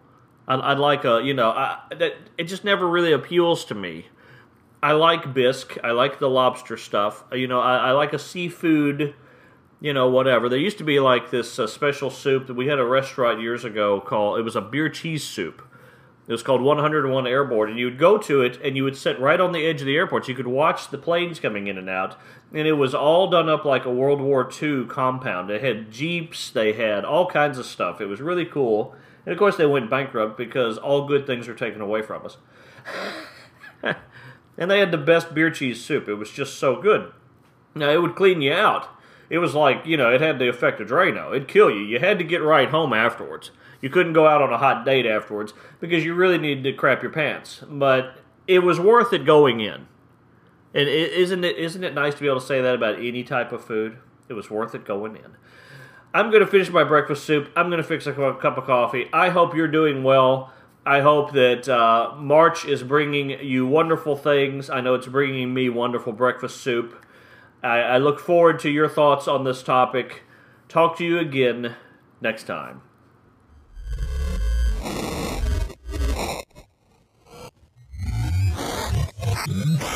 I'd, 0.49 0.61
I'd 0.61 0.79
like 0.79 1.05
a, 1.05 1.23
you 1.23 1.35
know, 1.35 1.51
I, 1.51 1.81
that 1.91 2.15
it 2.39 2.45
just 2.45 2.65
never 2.65 2.89
really 2.89 3.13
appeals 3.13 3.65
to 3.67 3.75
me. 3.75 4.07
I 4.83 4.93
like 4.93 5.35
bisque. 5.35 5.77
I 5.83 5.91
like 5.93 6.19
the 6.19 6.29
lobster 6.31 6.77
stuff. 6.77 7.25
You 7.33 7.49
know, 7.49 7.61
I, 7.61 7.89
I 7.89 7.91
like 7.93 8.13
a 8.13 8.19
seafood, 8.19 9.15
you 9.81 9.93
know, 9.93 10.09
whatever. 10.09 10.49
There 10.49 10.59
used 10.59 10.79
to 10.79 10.85
be 10.85 11.01
like 11.01 11.31
this 11.31 11.59
uh, 11.59 11.67
special 11.67 12.11
soup 12.11 12.47
that 12.47 12.55
we 12.55 12.67
had 12.67 12.79
a 12.79 12.85
restaurant 12.85 13.41
years 13.41 13.65
ago 13.65 14.01
called, 14.01 14.39
it 14.39 14.43
was 14.43 14.55
a 14.55 14.61
beer 14.61 14.89
cheese 14.89 15.25
soup. 15.25 15.63
It 16.29 16.33
was 16.33 16.43
called 16.43 16.61
101 16.61 17.27
Airborne, 17.27 17.71
and 17.71 17.79
you 17.79 17.85
would 17.85 17.99
go 17.99 18.19
to 18.19 18.43
it 18.43 18.61
and 18.63 18.77
you 18.77 18.83
would 18.83 18.97
sit 18.97 19.21
right 19.21 19.41
on 19.41 19.53
the 19.53 19.65
edge 19.65 19.81
of 19.81 19.87
the 19.87 19.97
airport. 19.97 20.27
You 20.27 20.35
could 20.35 20.49
watch 20.49 20.91
the 20.91 20.99
planes 20.99 21.39
coming 21.39 21.69
in 21.69 21.79
and 21.79 21.89
out, 21.89 22.17
and 22.53 22.67
it 22.67 22.73
was 22.73 22.95
all 22.95 23.31
done 23.31 23.49
up 23.49 23.65
like 23.65 23.85
a 23.85 23.93
World 23.93 24.21
War 24.21 24.51
II 24.61 24.87
compound. 24.87 25.49
They 25.49 25.61
had 25.61 25.93
jeeps, 25.93 26.51
they 26.51 26.73
had 26.73 27.05
all 27.05 27.27
kinds 27.27 27.59
of 27.59 27.67
stuff. 27.67 28.01
It 28.01 28.07
was 28.07 28.21
really 28.21 28.45
cool. 28.45 28.97
And 29.25 29.33
of 29.33 29.39
course, 29.39 29.57
they 29.57 29.67
went 29.67 29.89
bankrupt 29.89 30.37
because 30.37 30.79
all 30.79 31.07
good 31.07 31.27
things 31.27 31.47
were 31.47 31.55
taken 31.55 31.81
away 31.81 32.03
from 32.03 32.27
us. 32.27 32.37
and 34.59 34.71
they 34.71 34.81
had 34.81 34.91
the 34.91 34.99
best 34.99 35.33
beer 35.33 35.51
cheese 35.51 35.85
soup. 35.85 36.09
It 36.09 36.15
was 36.15 36.31
just 36.31 36.59
so 36.59 36.81
good. 36.81 37.13
Now, 37.75 37.91
it 37.91 38.03
would 38.03 38.17
clean 38.17 38.43
you 38.43 38.53
out. 38.53 38.89
It 39.29 39.39
was 39.39 39.55
like, 39.55 39.85
you 39.85 39.97
know, 39.97 40.13
it 40.13 40.21
had 40.21 40.39
the 40.39 40.49
effect 40.49 40.81
of 40.81 40.89
Drano. 40.89 41.31
It'd 41.31 41.49
kill 41.49 41.71
you. 41.71 41.81
You 41.81 41.99
had 41.99 42.19
to 42.19 42.25
get 42.25 42.43
right 42.43 42.69
home 42.69 42.93
afterwards. 42.93 43.51
You 43.87 43.91
couldn't 43.91 44.15
go 44.15 44.27
out 44.27 44.43
on 44.43 44.53
a 44.53 44.59
hot 44.59 44.85
date 44.85 45.07
afterwards 45.07 45.55
because 45.79 46.05
you 46.05 46.13
really 46.13 46.39
needed 46.39 46.65
to 46.65 46.73
crap 46.73 47.03
your 47.03 47.13
pants. 47.13 47.63
But 47.71 48.17
it 48.49 48.65
was 48.65 48.81
worth 48.81 49.13
it 49.13 49.25
going 49.25 49.61
in. 49.61 49.87
And 50.75 50.89
isn't 50.89 51.45
it 51.45 51.57
isn't 51.57 51.85
it 51.85 51.95
nice 51.95 52.15
to 52.15 52.21
be 52.21 52.27
able 52.27 52.41
to 52.41 52.47
say 52.47 52.61
that 52.61 52.75
about 52.75 52.99
any 52.99 53.23
type 53.23 53.53
of 53.53 53.65
food? 53.65 53.99
It 54.29 54.33
was 54.33 54.51
worth 54.51 54.75
it 54.75 54.85
going 54.85 55.15
in. 55.15 55.37
I'm 56.13 56.31
going 56.31 56.41
to 56.41 56.49
finish 56.49 56.69
my 56.69 56.83
breakfast 56.83 57.25
soup. 57.27 57.49
I'm 57.55 57.69
going 57.69 57.81
to 57.81 57.87
fix 57.87 58.09
a 58.09 58.13
cup 58.13 58.59
of 58.59 58.65
coffee. 58.65 59.09
I 59.13 59.29
hope 59.29 59.55
you're 59.55 59.69
doing 59.69 60.03
well. 60.03 60.53
I 60.85 61.03
hope 61.03 61.31
that 61.35 61.69
uh, 61.69 62.17
March 62.17 62.65
is 62.65 62.83
bringing 62.83 63.31
you 63.31 63.69
wonderful 63.69 64.17
things. 64.17 64.69
I 64.69 64.81
know 64.81 64.95
it's 64.95 65.07
bringing 65.07 65.55
me 65.55 65.69
wonderful 65.69 66.13
breakfast 66.13 66.61
soup. 66.61 67.07
I, 67.63 67.79
I 67.79 67.99
look 67.99 68.19
forward 68.19 68.59
to 68.61 68.69
your 68.69 68.89
thoughts 68.89 69.29
on 69.29 69.45
this 69.45 69.63
topic. 69.63 70.25
Talk 70.69 70.99
to 70.99 71.05
you 71.05 71.21
again 71.21 71.77
next 72.21 72.49
time. 72.49 72.83
Mm-hmm. 79.57 79.87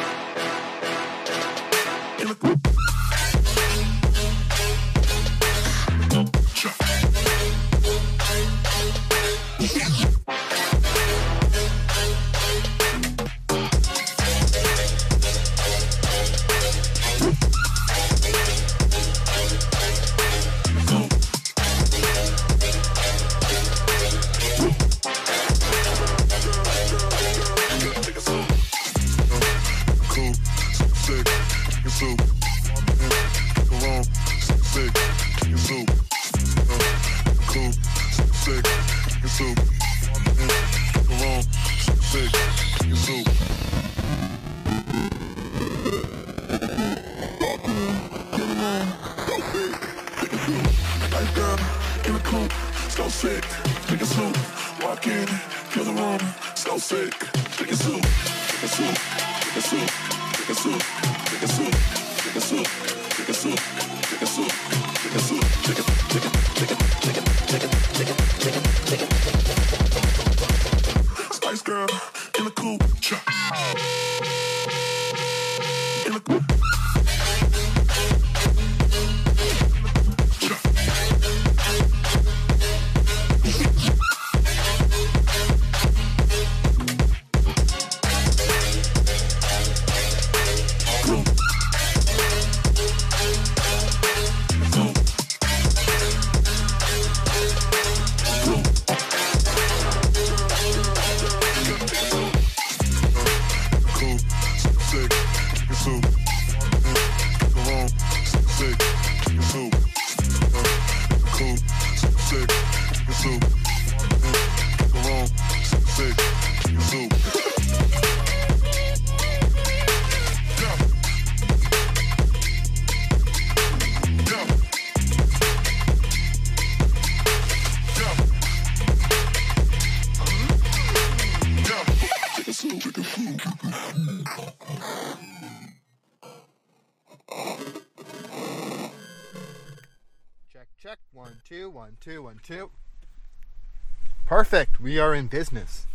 We 144.83 144.99
are 144.99 145.15
in 145.15 145.27
business. 145.27 145.87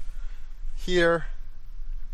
Here 0.75 1.26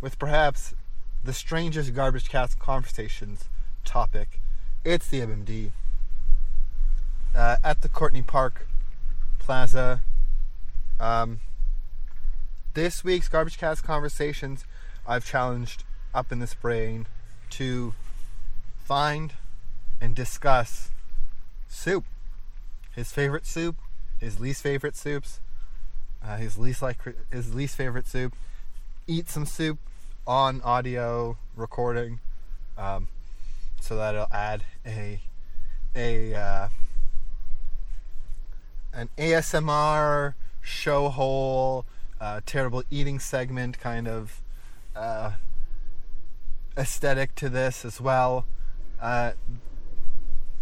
with 0.00 0.18
perhaps 0.18 0.74
the 1.22 1.32
strangest 1.32 1.94
garbage 1.94 2.28
cast 2.28 2.58
conversations 2.58 3.44
topic. 3.84 4.40
It's 4.84 5.06
the 5.06 5.20
MMD. 5.20 5.70
Uh, 7.32 7.58
at 7.62 7.82
the 7.82 7.88
Courtney 7.88 8.22
Park 8.22 8.66
Plaza. 9.38 10.00
Um, 10.98 11.38
this 12.74 13.04
week's 13.04 13.28
Garbage 13.28 13.56
Cast 13.56 13.84
Conversations, 13.84 14.64
I've 15.06 15.24
challenged 15.24 15.84
Up 16.12 16.32
in 16.32 16.40
This 16.40 16.54
Brain 16.54 17.06
to 17.50 17.94
find 18.84 19.34
and 20.00 20.12
discuss 20.12 20.90
soup. 21.68 22.04
His 22.96 23.12
favorite 23.12 23.46
soup, 23.46 23.76
his 24.18 24.40
least 24.40 24.60
favorite 24.60 24.96
soups, 24.96 25.38
uh, 26.26 26.36
his 26.36 26.56
least 26.58 26.82
like 26.82 26.98
his 27.30 27.54
least 27.54 27.76
favorite 27.76 28.06
soup. 28.06 28.34
Eat 29.06 29.28
some 29.28 29.44
soup 29.44 29.78
on 30.26 30.62
audio 30.62 31.36
recording, 31.54 32.20
um, 32.78 33.08
so 33.80 33.96
that 33.96 34.14
it'll 34.14 34.32
add 34.32 34.64
a 34.86 35.20
a 35.94 36.34
uh, 36.34 36.68
an 38.92 39.10
ASMR 39.18 40.34
show 40.62 41.08
hole, 41.10 41.84
uh, 42.20 42.40
terrible 42.46 42.82
eating 42.90 43.18
segment 43.18 43.78
kind 43.78 44.08
of 44.08 44.40
uh, 44.96 45.32
aesthetic 46.76 47.34
to 47.34 47.48
this 47.48 47.84
as 47.84 48.00
well. 48.00 48.46
Uh, 49.00 49.32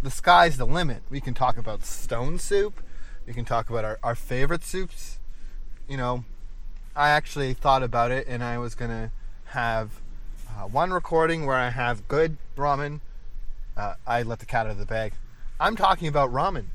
the 0.01 0.11
sky's 0.11 0.57
the 0.57 0.65
limit. 0.65 1.03
We 1.09 1.21
can 1.21 1.33
talk 1.33 1.57
about 1.57 1.85
stone 1.85 2.37
soup. 2.37 2.83
We 3.25 3.33
can 3.33 3.45
talk 3.45 3.69
about 3.69 3.85
our, 3.85 3.99
our 4.03 4.15
favorite 4.15 4.63
soups. 4.63 5.19
You 5.87 5.97
know, 5.97 6.23
I 6.95 7.09
actually 7.09 7.53
thought 7.53 7.83
about 7.83 8.09
it 8.09 8.25
and 8.27 8.41
I 8.41 8.57
was 8.57 8.73
to 8.75 9.11
have 9.47 9.99
uh, 10.49 10.61
one 10.61 10.91
recording 10.91 11.45
where 11.45 11.57
I 11.57 11.69
have 11.71 12.07
good 12.07 12.37
ramen. 12.55 13.01
Uh, 13.75 13.95
I 14.07 14.23
let 14.23 14.39
the 14.39 14.45
cat 14.45 14.65
out 14.65 14.71
of 14.71 14.77
the 14.77 14.85
bag. 14.85 15.13
I'm 15.59 15.75
talking 15.75 16.07
about 16.07 16.31
ramen 16.31 16.67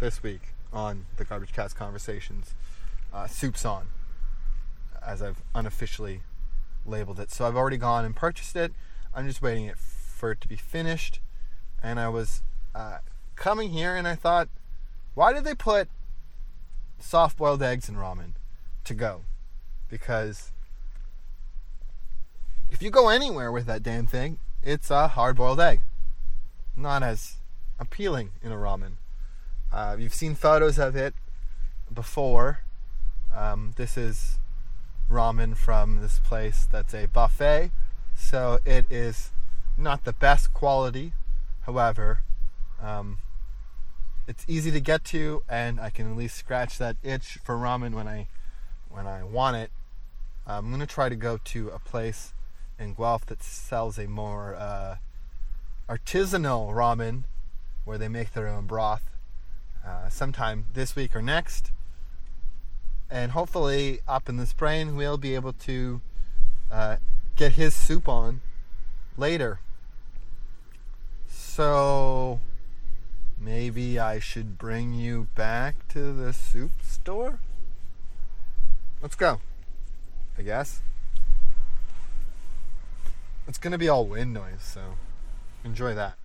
this 0.00 0.22
week 0.22 0.40
on 0.72 1.06
the 1.16 1.24
Garbage 1.24 1.52
Cast 1.52 1.76
Conversations. 1.76 2.54
Uh, 3.12 3.28
Soup's 3.28 3.64
on, 3.64 3.86
as 5.00 5.22
I've 5.22 5.42
unofficially 5.54 6.22
labeled 6.84 7.20
it. 7.20 7.30
So 7.30 7.46
I've 7.46 7.56
already 7.56 7.76
gone 7.76 8.04
and 8.04 8.16
purchased 8.16 8.56
it. 8.56 8.72
I'm 9.14 9.28
just 9.28 9.40
waiting 9.40 9.66
it 9.66 9.78
for 9.78 10.32
it 10.32 10.40
to 10.40 10.48
be 10.48 10.56
finished. 10.56 11.20
And 11.82 12.00
I 12.00 12.08
was 12.08 12.42
uh, 12.74 12.98
coming 13.36 13.70
here 13.70 13.94
and 13.94 14.08
I 14.08 14.16
thought, 14.16 14.48
why 15.14 15.32
did 15.32 15.44
they 15.44 15.54
put 15.54 15.88
soft 16.98 17.38
boiled 17.38 17.62
eggs 17.62 17.88
in 17.88 17.94
ramen 17.94 18.32
to 18.90 18.94
go? 18.94 19.22
Because 19.88 20.50
if 22.70 22.82
you 22.82 22.90
go 22.90 23.08
anywhere 23.08 23.50
with 23.50 23.66
that 23.66 23.82
damn 23.82 24.06
thing, 24.06 24.38
it's 24.62 24.90
a 24.90 25.08
hard 25.08 25.36
boiled 25.36 25.60
egg. 25.60 25.80
Not 26.76 27.02
as 27.02 27.36
appealing 27.78 28.32
in 28.42 28.50
a 28.50 28.56
ramen. 28.56 28.94
Uh, 29.72 29.96
you've 29.98 30.14
seen 30.14 30.34
photos 30.34 30.78
of 30.78 30.96
it 30.96 31.14
before. 31.92 32.60
Um, 33.34 33.74
this 33.76 33.96
is 33.96 34.38
ramen 35.08 35.56
from 35.56 36.00
this 36.00 36.18
place 36.18 36.66
that's 36.70 36.92
a 36.92 37.06
buffet, 37.06 37.70
so 38.16 38.58
it 38.64 38.86
is 38.90 39.30
not 39.78 40.04
the 40.04 40.12
best 40.12 40.52
quality. 40.52 41.12
However, 41.62 42.22
um, 42.82 43.18
it's 44.26 44.44
easy 44.48 44.72
to 44.72 44.80
get 44.80 45.04
to, 45.06 45.42
and 45.48 45.78
I 45.78 45.90
can 45.90 46.10
at 46.10 46.16
least 46.16 46.36
scratch 46.36 46.76
that 46.78 46.96
itch 47.04 47.38
for 47.44 47.56
ramen 47.56 47.94
when 47.94 48.08
I 48.08 48.26
when 48.90 49.06
I 49.06 49.22
want 49.22 49.56
it. 49.56 49.70
I'm 50.46 50.70
gonna 50.70 50.86
try 50.86 51.08
to 51.08 51.16
go 51.16 51.38
to 51.44 51.68
a 51.68 51.78
place 51.78 52.32
in 52.78 52.94
Guelph 52.94 53.26
that 53.26 53.42
sells 53.42 53.98
a 53.98 54.06
more 54.06 54.54
uh, 54.54 54.96
artisanal 55.88 56.72
ramen, 56.72 57.24
where 57.84 57.98
they 57.98 58.08
make 58.08 58.32
their 58.32 58.48
own 58.48 58.66
broth 58.66 59.10
uh, 59.86 60.08
sometime 60.08 60.66
this 60.74 60.96
week 60.96 61.14
or 61.14 61.22
next. 61.22 61.72
And 63.10 63.32
hopefully, 63.32 64.00
up 64.06 64.28
in 64.28 64.36
the 64.36 64.46
spring, 64.46 64.96
we'll 64.96 65.18
be 65.18 65.34
able 65.34 65.52
to 65.52 66.00
uh, 66.70 66.96
get 67.36 67.52
his 67.52 67.74
soup 67.74 68.08
on 68.08 68.40
later. 69.16 69.58
So, 71.28 72.40
maybe 73.38 73.98
I 73.98 74.20
should 74.20 74.58
bring 74.58 74.94
you 74.94 75.26
back 75.34 75.88
to 75.88 76.12
the 76.12 76.32
soup 76.32 76.70
store? 76.82 77.40
Let's 79.02 79.14
go, 79.14 79.40
I 80.36 80.42
guess. 80.42 80.82
It's 83.48 83.56
gonna 83.56 83.78
be 83.78 83.88
all 83.88 84.06
wind 84.06 84.34
noise, 84.34 84.60
so 84.60 84.82
enjoy 85.64 85.94
that. 85.94 86.16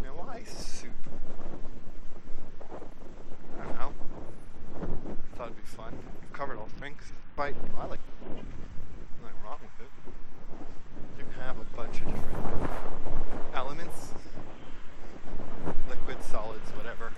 Now, 0.00 0.14
why 0.14 0.44
soup? 0.44 0.90
I 3.58 3.64
don't 3.64 3.78
know. 3.78 3.92
Thought 5.36 5.46
it'd 5.46 5.56
be 5.56 5.62
fun. 5.64 5.98
We've 6.20 6.32
covered 6.32 6.56
all 6.56 6.68
things. 6.80 7.02
But 7.36 7.54
I 7.78 7.86
like. 7.86 8.00
Nothing 9.22 9.38
wrong 9.44 9.58
with 9.60 9.86
it. 9.86 9.90
You 11.18 11.24
can 11.24 11.42
have 11.42 11.58
a 11.58 11.64
bunch 11.76 12.00
of 12.00 12.06
different 12.06 12.70
elements, 13.54 14.14
liquid, 15.90 16.22
solids, 16.24 16.70
whatever. 16.76 17.12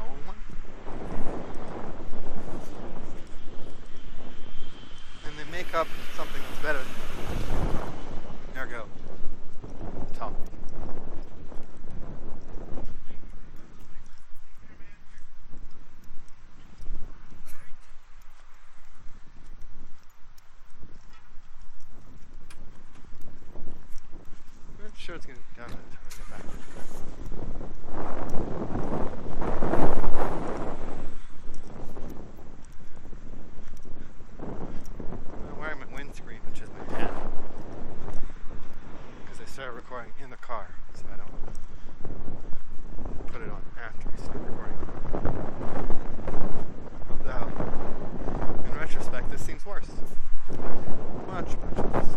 All 0.00 0.08
in 0.08 0.26
one. 0.26 0.36
And 5.26 5.38
they 5.38 5.56
make 5.56 5.74
up 5.74 5.86
something 6.16 6.42
that's 6.50 6.62
better. 6.62 6.82
There 8.54 8.66
we 8.66 8.72
go. 8.72 8.84
Top. 10.14 10.34
I'm 24.84 24.92
sure 25.12 25.16
it's 25.18 25.26
gonna 25.26 25.38
be 25.38 25.44
done 25.60 25.68
by 25.68 25.76
the 25.76 25.90
time 25.92 26.00
I 26.08 26.16
get 26.16 26.28
back. 26.30 26.44
I'm 35.50 35.56
wearing 35.60 35.80
my 35.80 35.86
windscreen, 35.94 36.40
which 36.48 36.60
is 36.62 36.70
my 36.70 36.84
hat 36.98 37.12
because 39.22 39.40
I 39.40 39.44
started 39.44 39.72
recording 39.72 40.12
in 40.22 40.30
the 40.30 40.36
car, 40.36 40.68
so 40.94 41.04
I 41.12 41.16
don't 41.18 41.30
put 43.26 43.42
it 43.42 43.50
on 43.50 43.62
after 43.84 44.08
we 44.08 44.16
start 44.16 44.38
recording. 44.38 44.78
Although, 47.10 47.48
in 48.64 48.72
retrospect, 48.78 49.30
this 49.30 49.42
seems 49.42 49.66
worse. 49.66 49.90
Much, 51.26 51.48
much 51.58 51.76
worse. 51.76 52.16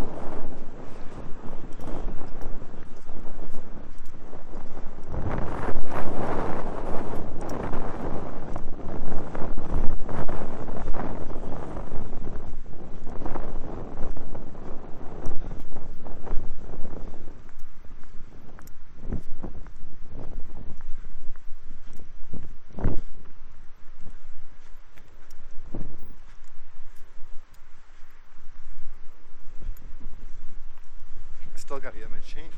I 31.55 31.55
still 31.65 31.80
gotta 31.80 31.97
get 31.97 32.12
my 32.12 32.19
change. 32.19 32.54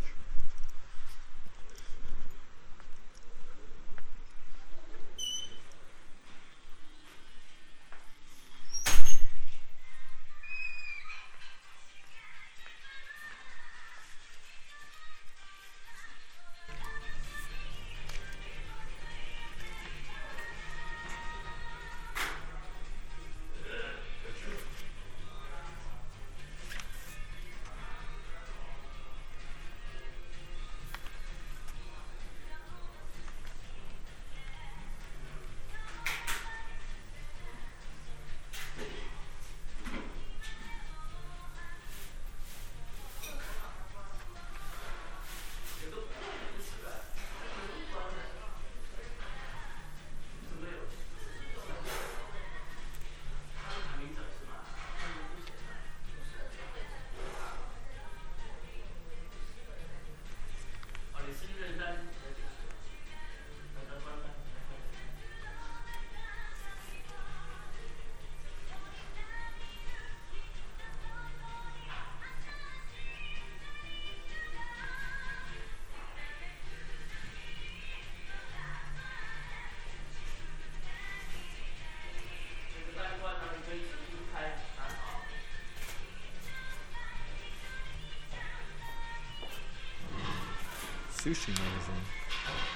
Sushi 91.33 91.51
magazine. 91.51 92.66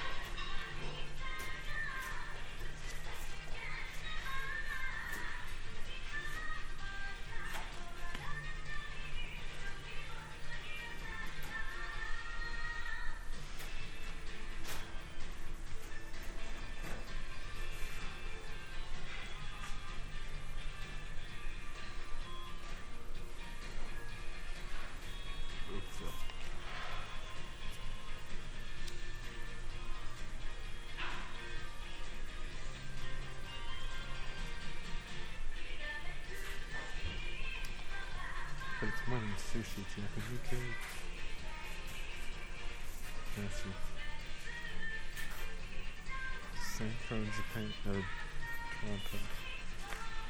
Than 38.82 38.90
sushi, 39.38 39.78
it's 39.78 39.94
yakiniku. 39.94 40.58
Fancy. 43.36 43.70
Sanford, 46.58 47.28
Japan, 47.30 47.72
no, 47.86 47.92
Toronto. 48.80 49.18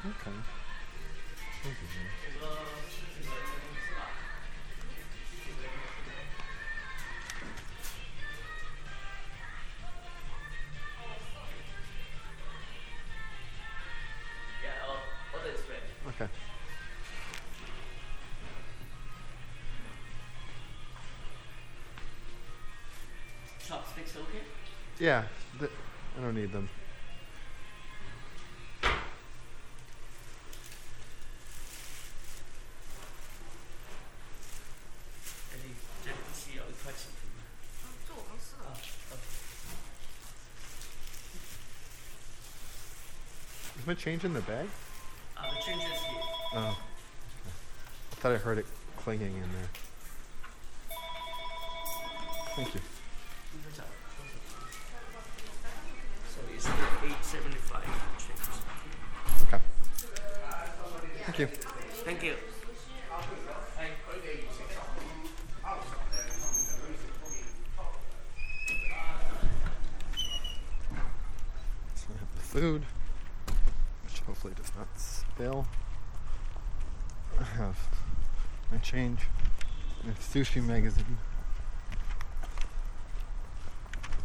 Okay. 0.04 0.36
Should 1.62 1.76
be 1.80 1.86
there. 1.94 2.52
Pixilkit? 24.02 24.42
Yeah, 24.98 25.24
th- 25.60 25.70
I 26.18 26.22
don't 26.22 26.34
need 26.34 26.52
them. 26.52 26.68
Is 43.78 43.86
my 43.86 43.94
change 43.94 44.24
in 44.24 44.32
the 44.32 44.40
bag? 44.42 44.68
Uh, 45.36 45.50
the 45.50 45.60
change 45.60 45.82
is 45.82 46.00
here. 46.00 46.20
Oh. 46.54 46.58
Okay. 46.58 46.78
I 48.12 48.14
thought 48.16 48.32
I 48.32 48.36
heard 48.36 48.58
it 48.58 48.66
clinging 48.96 49.34
in 49.34 49.42
there. 49.42 49.68
Thank 52.54 52.74
you. 52.74 52.80
Thank 61.34 61.50
you. 61.50 61.56
Thank 62.04 62.22
you. 62.22 62.34
So 71.94 72.08
I 72.10 72.18
have 72.18 72.34
the 72.34 72.42
food, 72.42 72.82
which 74.04 74.20
hopefully 74.20 74.52
does 74.54 74.70
not 74.76 74.88
spill. 74.98 75.66
I 77.40 77.44
have 77.44 77.78
my 78.70 78.76
change 78.76 79.20
in 80.04 80.10
a 80.10 80.12
sushi 80.12 80.62
magazine. 80.62 81.16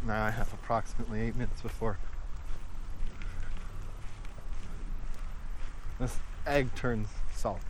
Now 0.06 0.26
I 0.26 0.30
have 0.30 0.52
approximately 0.52 1.22
eight 1.22 1.36
minutes 1.36 1.62
before 1.62 1.96
this 5.98 6.18
egg 6.48 6.74
turns 6.74 7.08
salt. 7.34 7.60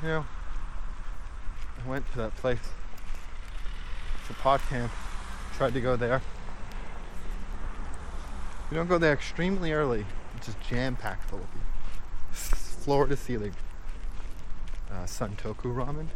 You 0.00 0.08
know, 0.08 0.26
I 1.84 1.88
went 1.88 2.10
to 2.12 2.18
that 2.18 2.36
place. 2.36 2.58
It's 4.20 4.30
a 4.30 4.34
pod 4.34 4.60
camp. 4.68 4.92
Tried 5.56 5.74
to 5.74 5.80
go 5.80 5.96
there. 5.96 6.22
You 8.70 8.76
don't 8.76 8.88
go 8.88 8.98
there 8.98 9.12
extremely 9.12 9.72
early. 9.72 10.06
It's 10.36 10.46
just 10.46 10.60
jam 10.60 10.94
packed 10.94 11.28
full 11.28 11.40
of 11.40 11.46
people. 11.50 11.66
Floor 12.30 13.06
to 13.06 13.16
ceiling. 13.16 13.54
Uh, 14.88 15.04
Santouka 15.04 15.64
ramen. 15.64 16.06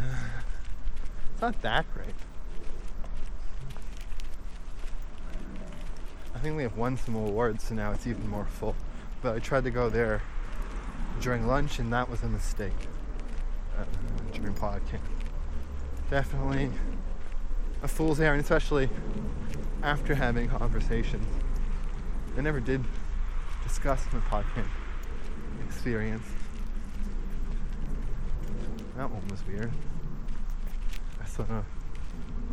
it's 1.32 1.40
not 1.40 1.60
that 1.62 1.86
great. 1.94 2.14
I 6.34 6.38
think 6.38 6.56
we 6.56 6.62
have 6.62 6.76
won 6.76 6.96
some 6.96 7.14
awards, 7.14 7.64
so 7.64 7.74
now 7.74 7.92
it's 7.92 8.06
even 8.06 8.28
more 8.28 8.46
full. 8.46 8.74
But 9.20 9.36
I 9.36 9.38
tried 9.40 9.64
to 9.64 9.70
go 9.70 9.90
there 9.90 10.22
during 11.20 11.46
lunch, 11.46 11.78
and 11.78 11.92
that 11.92 12.08
was 12.08 12.22
a 12.22 12.28
mistake 12.28 12.72
uh, 13.78 13.84
during 14.32 14.54
pod 14.54 14.80
camp. 14.90 15.02
Definitely 16.08 16.70
a 17.82 17.88
fool's 17.88 18.20
errand, 18.20 18.42
especially 18.42 18.88
after 19.82 20.14
having 20.14 20.48
conversations. 20.48 21.26
I 22.36 22.40
never 22.40 22.60
did 22.60 22.84
discuss 23.62 24.04
my 24.12 24.20
pod 24.20 24.44
camp 24.54 24.68
experience. 25.66 26.26
That 28.96 29.10
one 29.10 29.26
was 29.28 29.46
weird. 29.46 29.72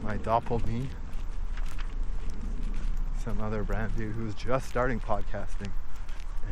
My 0.04 0.18
doppelganger, 0.18 0.88
some 3.24 3.42
other 3.42 3.64
brand 3.64 3.96
dude 3.98 4.14
who 4.16 4.24
was 4.24 4.36
just 4.36 4.70
starting 4.70 5.00
podcasting, 5.00 5.72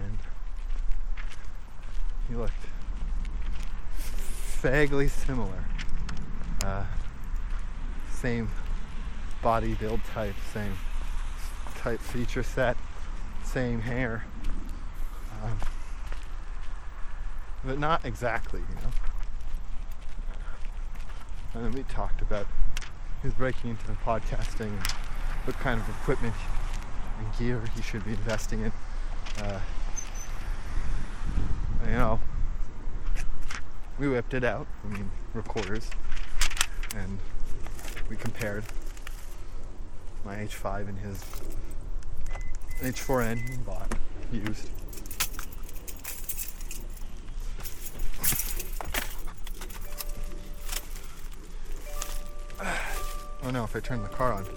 and 0.03 0.17
he 2.27 2.35
looked 2.35 2.53
vaguely 4.61 5.07
similar. 5.07 5.63
Uh, 6.63 6.83
same 8.11 8.49
body 9.41 9.75
build 9.75 10.03
type, 10.05 10.35
same 10.53 10.73
type 11.75 11.99
feature 11.99 12.43
set, 12.43 12.75
same 13.43 13.79
hair. 13.79 14.25
Um, 15.43 15.57
but 17.63 17.79
not 17.79 18.03
exactly, 18.03 18.59
you 18.59 18.75
know. 18.75 18.91
And 21.55 21.63
then 21.63 21.71
we 21.71 21.83
talked 21.83 22.21
about 22.21 22.47
his 23.23 23.33
breaking 23.33 23.69
into 23.71 23.87
the 23.87 23.93
podcasting 23.93 24.67
and 24.67 24.87
what 25.45 25.57
kind 25.59 25.79
of 25.79 25.87
equipment 25.87 26.33
and 27.17 27.37
gear 27.37 27.63
he 27.75 27.81
should 27.81 28.03
be 28.03 28.11
investing 28.11 28.59
in. 28.61 28.71
Uh, 29.41 29.59
you 31.85 31.91
know, 31.91 32.19
we 33.97 34.09
whipped 34.09 34.33
it 34.33 34.43
out. 34.43 34.67
I 34.83 34.87
mean, 34.89 35.09
recorders, 35.33 35.89
and 36.95 37.19
we 38.09 38.17
compared 38.17 38.65
my 40.25 40.35
H5 40.35 40.89
and 40.89 40.99
his 40.99 41.23
H4n 42.81 43.49
he 43.49 43.57
bought 43.57 43.93
used. 44.31 44.69
Oh 53.45 53.51
no, 53.51 53.63
if 53.63 53.75
I 53.75 53.79
turn 53.79 54.01
the 54.01 54.09
car 54.09 54.33
on, 54.33 54.47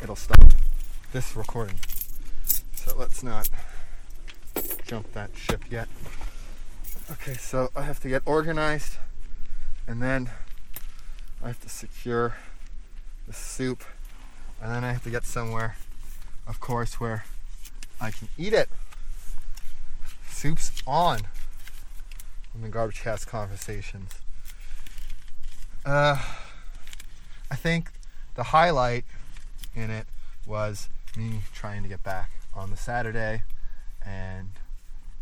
it'll 0.00 0.14
stop 0.14 0.52
this 1.12 1.34
recording. 1.34 1.74
So 2.76 2.94
let's 2.96 3.24
not 3.24 3.48
jump 4.86 5.12
that 5.14 5.36
ship 5.36 5.64
yet. 5.68 5.88
Okay, 7.10 7.34
so 7.34 7.70
I 7.74 7.82
have 7.82 7.98
to 8.02 8.08
get 8.08 8.22
organized 8.26 8.98
and 9.88 10.00
then 10.00 10.30
I 11.42 11.48
have 11.48 11.60
to 11.62 11.68
secure 11.68 12.36
the 13.26 13.32
soup 13.32 13.82
and 14.62 14.72
then 14.72 14.84
I 14.84 14.92
have 14.92 15.02
to 15.02 15.10
get 15.10 15.24
somewhere, 15.24 15.76
of 16.46 16.60
course, 16.60 17.00
where 17.00 17.24
I 18.00 18.12
can 18.12 18.28
eat 18.38 18.52
it. 18.52 18.68
Soup's 20.28 20.70
on 20.86 21.22
in 22.54 22.62
the 22.62 22.68
garbage 22.68 23.00
cast 23.00 23.26
conversations. 23.26 24.12
Uh, 25.84 26.16
I 27.50 27.56
think 27.56 27.90
the 28.40 28.44
highlight 28.44 29.04
in 29.74 29.90
it 29.90 30.06
was 30.46 30.88
me 31.14 31.42
trying 31.52 31.82
to 31.82 31.90
get 31.90 32.02
back 32.02 32.30
on 32.54 32.70
the 32.70 32.76
Saturday, 32.76 33.42
and 34.02 34.52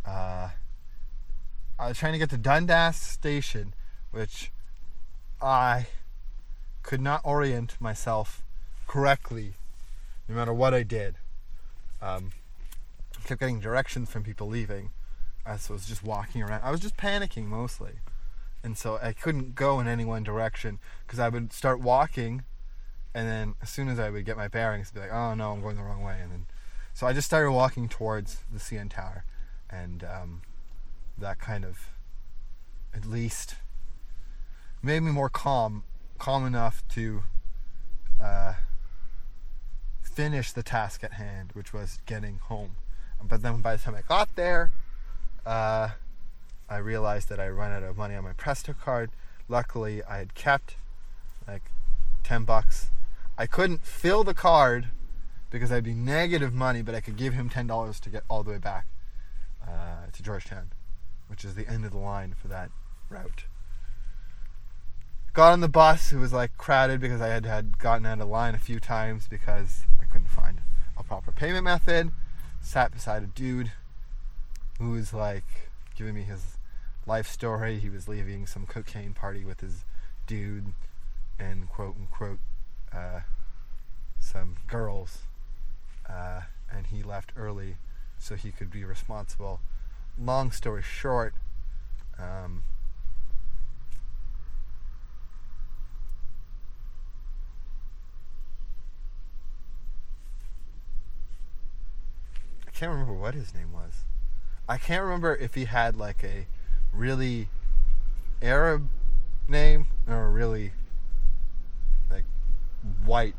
uh, 0.07 0.51
I 1.81 1.89
was 1.89 1.99
trying 1.99 2.13
to 2.13 2.19
get 2.21 2.31
to 2.31 2.37
Dundas 2.37 2.95
Station, 2.95 3.75
which 4.13 4.53
I 5.43 5.89
could 6.85 7.01
not 7.01 7.21
orient 7.25 7.75
myself 7.81 8.45
correctly, 8.87 9.55
no 10.29 10.37
matter 10.37 10.53
what 10.53 10.73
I 10.73 10.85
did. 10.85 11.17
Um, 12.01 12.31
I 13.17 13.27
kept 13.27 13.41
getting 13.41 13.59
directions 13.59 14.09
from 14.09 14.23
people 14.23 14.47
leaving, 14.47 14.91
as 15.45 15.69
I 15.69 15.73
was 15.73 15.87
just 15.87 16.05
walking 16.05 16.41
around. 16.41 16.61
I 16.63 16.71
was 16.71 16.79
just 16.79 16.97
panicking 16.97 17.47
mostly, 17.47 17.95
and 18.63 18.79
so 18.79 18.97
I 19.03 19.13
couldn't 19.13 19.57
go 19.57 19.81
in 19.81 19.89
any 19.89 20.05
one 20.05 20.23
direction 20.23 20.79
because 21.05 21.19
I 21.19 21.29
would 21.29 21.53
start 21.53 21.81
walking, 21.81 22.45
and 23.15 23.29
then 23.29 23.55
as 23.63 23.71
soon 23.71 23.89
as 23.89 23.99
I 23.99 24.11
would 24.11 24.25
get 24.25 24.37
my 24.37 24.49
bearings, 24.49 24.89
I'd 24.91 24.95
be 24.95 25.01
like, 25.01 25.13
"Oh 25.13 25.35
no, 25.35 25.53
I'm 25.53 25.61
going 25.61 25.77
the 25.77 25.83
wrong 25.83 26.03
way," 26.03 26.19
and 26.21 26.31
then 26.31 26.47
so 26.99 27.07
I 27.07 27.13
just 27.13 27.29
started 27.29 27.53
walking 27.53 27.89
towards 27.89 28.39
the 28.53 28.59
CN 28.59 28.91
Tower, 28.91 29.25
and 29.71 30.03
um, 30.03 30.43
that 31.17 31.39
kind 31.39 31.65
of, 31.65 31.91
at 32.93 33.05
least, 33.05 33.55
made 34.83 35.01
me 35.01 35.13
more 35.13 35.29
calm, 35.29 35.85
calm 36.19 36.45
enough 36.45 36.83
to 36.95 37.23
uh, 38.21 38.55
finish 40.03 40.51
the 40.51 40.65
task 40.65 41.05
at 41.05 41.13
hand, 41.13 41.51
which 41.53 41.73
was 41.73 42.01
getting 42.05 42.39
home. 42.39 42.73
But 43.23 43.43
then 43.43 43.61
by 43.61 43.77
the 43.77 43.83
time 43.83 43.95
I 43.95 44.03
got 44.03 44.35
there, 44.35 44.73
uh, 45.47 45.91
I 46.69 46.77
realized 46.79 47.29
that 47.29 47.39
I 47.39 47.47
ran 47.47 47.71
out 47.73 47.85
of 47.85 47.97
money 47.97 48.17
on 48.17 48.25
my 48.25 48.33
Presto 48.33 48.73
card. 48.73 49.11
Luckily, 49.49 50.03
I 50.03 50.19
had 50.19 50.35
kept 50.35 50.75
like 51.47 51.71
10 52.25 52.43
bucks. 52.43 52.89
I 53.39 53.47
couldn't 53.47 53.85
fill 53.85 54.25
the 54.25 54.35
card 54.35 54.89
because 55.51 55.71
I'd 55.71 55.85
be 55.85 55.95
negative 55.95 56.53
money, 56.53 56.83
but 56.83 56.97
I 56.97 57.01
could 57.01 57.17
give 57.17 57.35
him 57.35 57.49
$10 57.49 58.01
to 58.01 58.11
get 58.11 58.25
all 58.29 58.43
the 58.43 58.51
way 58.51 58.59
back 58.59 58.87
uh, 59.67 60.11
to 60.13 60.23
Georgetown, 60.23 60.73
which 61.29 61.45
is 61.45 61.55
the 61.55 61.69
end 61.69 61.85
of 61.85 61.93
the 61.93 61.99
line 61.99 62.35
for 62.37 62.49
that 62.49 62.71
route. 63.09 63.45
Got 65.33 65.53
on 65.53 65.61
the 65.61 65.69
bus. 65.69 66.13
It 66.13 66.19
was 66.19 66.33
like 66.33 66.59
crowded 66.59 67.01
because 67.01 67.21
I 67.21 67.29
had 67.29 67.47
had 67.47 67.79
gotten 67.79 68.07
out 68.07 68.21
of 68.21 68.29
line 68.29 68.57
a 68.57 68.59
few 68.59 68.81
times 68.81 69.29
because 69.29 69.83
I 70.01 70.05
couldn't 70.05 70.31
find 70.31 70.61
a 70.97 71.05
proper 71.05 71.31
payment 71.31 71.63
method. 71.63 72.11
Sat 72.61 72.91
beside 72.91 73.23
a 73.23 73.27
dude 73.27 73.71
who 74.81 74.91
was 74.91 75.15
like 75.15 75.71
giving 75.95 76.15
me 76.15 76.23
his 76.23 76.59
life 77.07 77.29
story. 77.29 77.79
He 77.79 77.89
was 77.89 78.09
leaving 78.09 78.49
some 78.49 78.67
cocaine 78.67 79.15
party 79.15 79.45
with 79.45 79.61
his 79.61 79.85
dude 80.27 80.73
and 81.39 81.69
quote 81.69 81.95
unquote 81.97 82.41
uh, 82.93 83.21
some 84.19 84.57
girls, 84.67 85.19
uh, 86.09 86.43
and 86.71 86.87
he 86.87 87.03
left 87.03 87.33
early 87.37 87.77
so 88.19 88.35
he 88.35 88.51
could 88.51 88.71
be 88.71 88.85
responsible. 88.85 89.61
Long 90.21 90.51
story 90.51 90.83
short, 90.83 91.35
um, 92.19 92.63
I 102.67 102.71
can't 102.71 102.91
remember 102.91 103.15
what 103.15 103.35
his 103.35 103.55
name 103.55 103.73
was. 103.73 104.05
I 104.69 104.77
can't 104.77 105.03
remember 105.03 105.35
if 105.35 105.55
he 105.55 105.65
had 105.65 105.97
like 105.97 106.23
a 106.23 106.47
really 106.93 107.49
Arab 108.43 108.89
name 109.49 109.87
or 110.07 110.27
a 110.27 110.31
really 110.31 110.73
white 113.05 113.35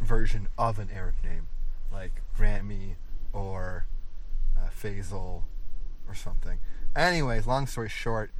version 0.00 0.48
of 0.58 0.78
an 0.78 0.90
Arab 0.94 1.14
name, 1.24 1.46
like 1.92 2.22
Rami 2.38 2.96
or 3.32 3.86
uh, 4.56 4.68
Faisal 4.70 5.42
or 6.08 6.14
something. 6.14 6.58
Anyways, 6.94 7.46
long 7.46 7.66
story 7.66 7.88
short, 7.88 8.30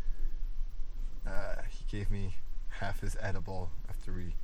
uh, 1.27 1.63
he 1.69 1.85
gave 1.97 2.11
me 2.11 2.37
half 2.81 3.01
his 3.01 3.17
edible 3.21 3.71
after 3.89 4.13
we 4.13 4.35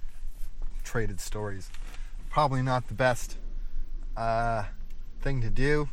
traded 0.84 1.20
stories. 1.20 1.70
Probably 2.30 2.62
not 2.62 2.88
the 2.88 2.94
best 2.94 3.36
uh, 4.16 4.64
thing 5.20 5.40
to 5.42 5.50
do. 5.50 5.88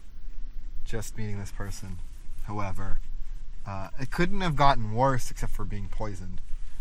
Just 0.86 1.18
meeting 1.18 1.40
this 1.40 1.52
person, 1.52 2.00
however, 2.46 3.00
uh, 3.68 3.90
it 4.00 4.10
couldn't 4.10 4.42
have 4.42 4.56
gotten 4.56 4.94
worse 4.94 5.30
except 5.30 5.52
for 5.52 5.66
being 5.66 5.90
poisoned. 5.90 6.40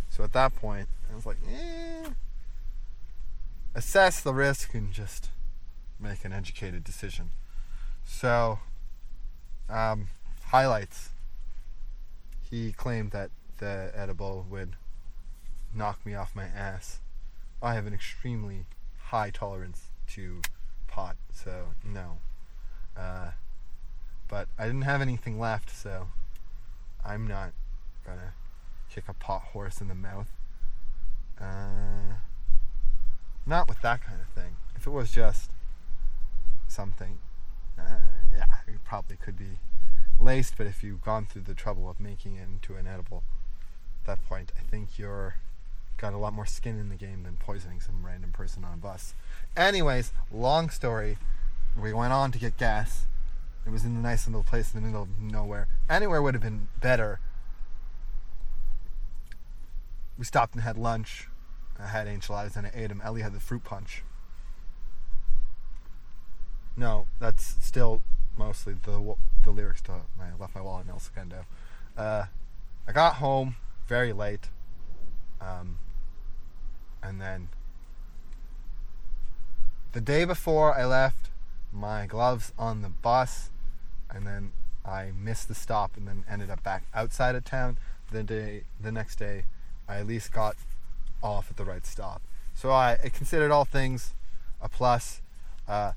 So 0.09 0.23
at 0.23 0.33
that 0.33 0.55
point, 0.55 0.89
I 1.11 1.17
was 1.17 1.27
like, 1.27 1.39
eh. 1.51 2.11
Assess 3.77 4.23
the 4.23 4.33
risk 4.33 4.73
and 4.73 4.91
just 4.91 5.29
make 6.01 6.25
an 6.25 6.33
educated 6.33 6.83
decision. 6.83 7.29
So, 8.07 8.61
um, 9.69 10.09
highlights. 10.47 11.11
He 12.51 12.73
claimed 12.73 13.11
that 13.11 13.31
the 13.59 13.93
edible 13.95 14.47
would 14.49 14.77
knock 15.75 16.07
me 16.07 16.15
off 16.15 16.35
my 16.35 16.45
ass. 16.45 17.01
I 17.63 17.75
have 17.75 17.87
an 17.87 17.93
extremely 17.93 18.65
high 19.09 19.29
tolerance 19.29 19.89
to 20.15 20.41
pot, 20.89 21.17
so 21.31 21.75
no. 21.85 22.17
Uh, 22.97 23.33
but 24.27 24.49
I 24.59 24.65
didn't 24.65 24.83
have 24.83 25.03
anything 25.03 25.39
left, 25.39 25.69
so 25.69 26.09
I'm 27.05 27.27
not 27.27 27.53
gonna 28.07 28.33
kick 28.89 29.05
a 29.07 29.13
pot 29.13 29.43
horse 29.53 29.83
in 29.83 29.89
the 29.89 29.95
mouth. 29.95 30.31
Uh, 31.39 32.15
not 33.47 33.69
with 33.69 33.81
that 33.83 34.03
kind 34.03 34.21
of 34.21 34.29
thing. 34.29 34.57
If 34.75 34.87
it 34.87 34.91
was 34.91 35.13
just 35.13 35.51
something, 36.69 37.19
uh, 37.79 37.99
yeah, 38.33 38.45
it 38.67 38.85
probably 38.85 39.17
could 39.17 39.39
be 39.39 39.59
laced. 40.21 40.55
But 40.59 40.67
if 40.67 40.83
you've 40.83 41.03
gone 41.03 41.27
through 41.27 41.43
the 41.43 41.55
trouble 41.55 41.89
of 41.89 42.01
making 42.01 42.37
it 42.37 42.49
into 42.49 42.75
an 42.75 42.87
edible, 42.87 43.23
at 44.03 44.07
that 44.07 44.29
point, 44.29 44.53
I 44.59 44.63
think 44.69 44.99
you're 44.99 45.37
got 45.97 46.13
a 46.13 46.19
lot 46.19 46.33
more 46.33 46.45
skin 46.45 46.79
in 46.79 46.91
the 46.91 46.95
game 46.95 47.23
than 47.23 47.37
poisoning 47.37 47.81
some 47.81 48.05
random 48.05 48.31
person 48.31 48.65
on 48.65 48.75
a 48.75 48.77
bus. 48.77 49.15
Anyways, 49.57 50.13
long 50.31 50.69
story. 50.69 51.17
We 51.81 51.93
went 51.93 52.13
on 52.13 52.33
to 52.33 52.39
get 52.39 52.59
gas. 52.59 53.07
It 53.67 53.71
was 53.71 53.85
in 53.85 53.97
a 53.97 54.01
nice 54.01 54.27
little 54.27 54.43
place 54.43 54.75
in 54.75 54.81
the 54.81 54.87
middle 54.87 55.03
of 55.03 55.21
nowhere. 55.21 55.69
Anywhere 55.89 56.23
would 56.23 56.35
have 56.35 56.43
been 56.43 56.69
better. 56.81 57.21
We 60.19 60.25
stopped 60.25 60.55
and 60.55 60.63
had 60.63 60.79
lunch. 60.79 61.29
I 61.79 61.87
had 61.87 62.07
enchiladas 62.07 62.57
and 62.57 62.67
I 62.67 62.73
ate 62.75 62.89
them. 62.89 63.03
Ali 63.05 63.23
had 63.23 63.35
the 63.35 63.41
fruit 63.41 63.65
punch. 63.65 64.03
No, 66.77 67.07
that's 67.19 67.57
still 67.61 68.03
mostly 68.37 68.75
the 68.75 69.17
the 69.43 69.51
lyrics 69.51 69.81
to 69.83 69.93
my 70.19 70.27
left 70.39 70.55
my 70.55 70.61
wallet 70.61 70.85
in 70.85 70.91
El 70.91 71.01
Segundo. 71.01 71.47
Uh, 71.97 72.27
I 72.87 72.93
got 72.93 73.15
home 73.15 73.57
very 73.89 74.13
late, 74.13 74.49
um, 75.41 75.79
and 77.03 77.21
then 77.21 77.49
the 79.93 80.01
day 80.01 80.27
before 80.27 80.77
I 80.77 80.85
left, 80.85 81.31
my 81.73 82.07
gloves 82.07 82.53
on 82.59 82.83
the 82.83 82.91
bus, 82.91 83.51
and 84.11 84.27
then 84.27 84.53
I 84.85 85.13
missed 85.19 85.49
the 85.49 85.55
stop, 85.55 85.97
and 85.97 86.07
then 86.07 86.25
ended 86.29 86.51
up 86.51 86.63
back 86.63 86.85
outside 86.95 87.35
of 87.35 87.45
town. 87.45 87.79
The 88.13 88.23
day, 88.23 88.65
the 88.81 88.93
next 88.93 89.17
day, 89.17 89.45
I 89.89 89.97
at 89.97 90.07
least 90.07 90.33
got 90.33 90.57
off 91.27 91.51
at 91.51 91.57
the 91.57 91.65
right 91.65 91.85
stop. 91.85 92.23
So 92.55 92.71
I, 92.71 92.99
I 93.05 93.09
considered 93.09 93.51
all 93.51 93.65
things 93.65 94.15
a 94.61 94.69
plus. 94.69 95.21
Uh, 95.69 95.93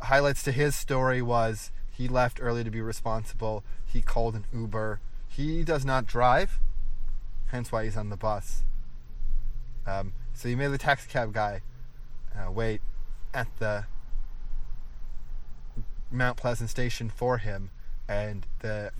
highlights 0.00 0.42
to 0.42 0.52
his 0.52 0.74
story 0.74 1.22
was 1.22 1.70
he 1.90 2.08
left 2.08 2.38
early 2.40 2.64
to 2.64 2.70
be 2.70 2.80
responsible. 2.80 3.64
He 3.86 4.02
called 4.02 4.34
an 4.34 4.44
Uber. 4.52 5.00
He 5.28 5.64
does 5.64 5.84
not 5.84 6.06
drive, 6.06 6.58
hence 7.46 7.72
why 7.72 7.84
he's 7.84 7.96
on 7.96 8.10
the 8.10 8.16
bus. 8.16 8.62
Um, 9.86 10.12
so 10.34 10.48
he 10.48 10.54
made 10.54 10.68
the 10.68 10.78
taxi 10.78 11.08
cab 11.08 11.32
guy 11.32 11.62
uh, 12.36 12.50
wait 12.50 12.80
at 13.32 13.48
the 13.58 13.84
Mount 16.10 16.36
Pleasant 16.36 16.68
station 16.68 17.08
for 17.08 17.38
him, 17.38 17.70
and 18.08 18.46
the 18.60 18.90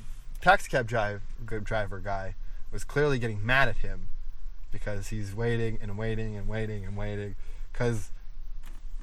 taxi 0.40 0.71
cab 0.71 0.87
drive, 0.87 1.23
driver 1.45 2.01
guy 2.01 2.35
was 2.73 2.85
clearly 2.85 3.18
getting 3.18 3.45
mad 3.45 3.68
at 3.68 3.79
him 3.79 4.09
because 4.73 5.09
he's 5.09 5.35
waiting 5.35 5.79
and 5.81 5.97
waiting 5.97 6.37
and 6.37 6.49
waiting 6.49 6.85
and 6.85 6.97
waiting 6.97 7.37
because 7.73 8.11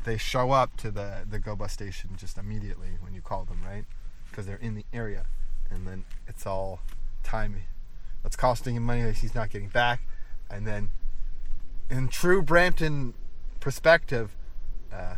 they 0.03 0.17
show 0.17 0.51
up 0.51 0.75
to 0.77 0.91
the 0.91 1.25
the 1.29 1.39
go 1.39 1.55
bus 1.55 1.71
station 1.71 2.11
just 2.17 2.37
immediately 2.37 2.97
when 2.99 3.13
you 3.13 3.21
call 3.21 3.45
them, 3.45 3.61
right? 3.65 3.85
Because 4.29 4.45
they're 4.45 4.57
in 4.57 4.75
the 4.75 4.85
area, 4.91 5.25
and 5.69 5.87
then 5.87 6.05
it's 6.27 6.45
all 6.45 6.81
time 7.23 7.55
that's 8.23 8.35
costing 8.35 8.75
him 8.75 8.83
money 8.83 9.03
that 9.03 9.17
he's 9.17 9.35
not 9.35 9.49
getting 9.49 9.69
back, 9.69 10.01
and 10.49 10.67
then 10.67 10.89
in 11.89 12.07
true 12.07 12.41
Brampton 12.41 13.13
perspective, 13.59 14.35
uh, 14.93 15.15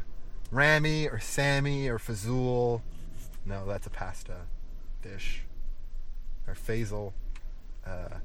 Rami 0.52 1.08
or 1.08 1.20
Sammy 1.20 1.88
or 1.88 1.98
Fazul, 1.98 2.82
no, 3.46 3.66
that's 3.66 3.88
a 3.88 3.90
pasta 3.90 4.42
dish, 5.02 5.44
or 6.48 6.54
Faisal. 6.54 7.14
Uh, 7.86 8.20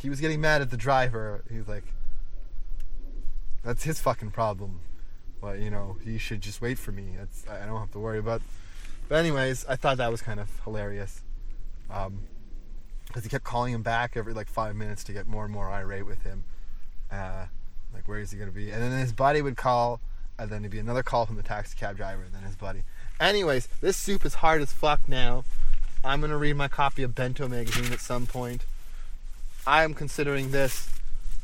he 0.00 0.08
was 0.08 0.20
getting 0.20 0.40
mad 0.40 0.62
at 0.62 0.70
the 0.70 0.76
driver. 0.76 1.44
He 1.50 1.58
was 1.58 1.68
like, 1.68 1.84
"That's 3.62 3.84
his 3.84 4.00
fucking 4.00 4.30
problem." 4.30 4.80
But 5.40 5.60
you 5.60 5.70
know, 5.70 5.96
he 6.04 6.18
should 6.18 6.40
just 6.40 6.60
wait 6.60 6.78
for 6.78 6.92
me. 6.92 7.14
That's 7.18 7.44
I 7.48 7.66
don't 7.66 7.78
have 7.78 7.92
to 7.92 7.98
worry 7.98 8.18
about 8.18 8.42
But 9.08 9.16
anyways, 9.16 9.66
I 9.66 9.76
thought 9.76 9.96
that 9.98 10.10
was 10.10 10.22
kind 10.22 10.38
of 10.40 10.48
hilarious. 10.64 11.22
Um, 11.90 12.20
because 13.06 13.24
he 13.24 13.28
kept 13.28 13.42
calling 13.42 13.74
him 13.74 13.82
back 13.82 14.16
every 14.16 14.32
like 14.32 14.48
five 14.48 14.76
minutes 14.76 15.02
to 15.04 15.12
get 15.12 15.26
more 15.26 15.44
and 15.44 15.52
more 15.52 15.68
irate 15.68 16.06
with 16.06 16.22
him. 16.22 16.44
Uh, 17.10 17.46
like 17.92 18.06
where 18.06 18.20
is 18.20 18.30
he 18.30 18.38
gonna 18.38 18.52
be? 18.52 18.70
And 18.70 18.80
then 18.80 18.98
his 19.00 19.12
buddy 19.12 19.42
would 19.42 19.56
call, 19.56 20.00
and 20.38 20.48
then 20.48 20.60
it'd 20.60 20.70
be 20.70 20.78
another 20.78 21.02
call 21.02 21.26
from 21.26 21.36
the 21.36 21.42
taxi 21.42 21.76
cab 21.76 21.96
driver, 21.96 22.22
and 22.22 22.32
then 22.32 22.42
his 22.42 22.54
buddy. 22.54 22.84
Anyways, 23.18 23.66
this 23.80 23.96
soup 23.96 24.24
is 24.24 24.34
hard 24.34 24.62
as 24.62 24.72
fuck 24.72 25.08
now. 25.08 25.44
I'm 26.04 26.20
gonna 26.20 26.38
read 26.38 26.56
my 26.56 26.68
copy 26.68 27.02
of 27.02 27.14
Bento 27.14 27.48
magazine 27.48 27.92
at 27.92 28.00
some 28.00 28.26
point. 28.26 28.64
I 29.66 29.84
am 29.84 29.94
considering 29.94 30.50
this 30.50 30.88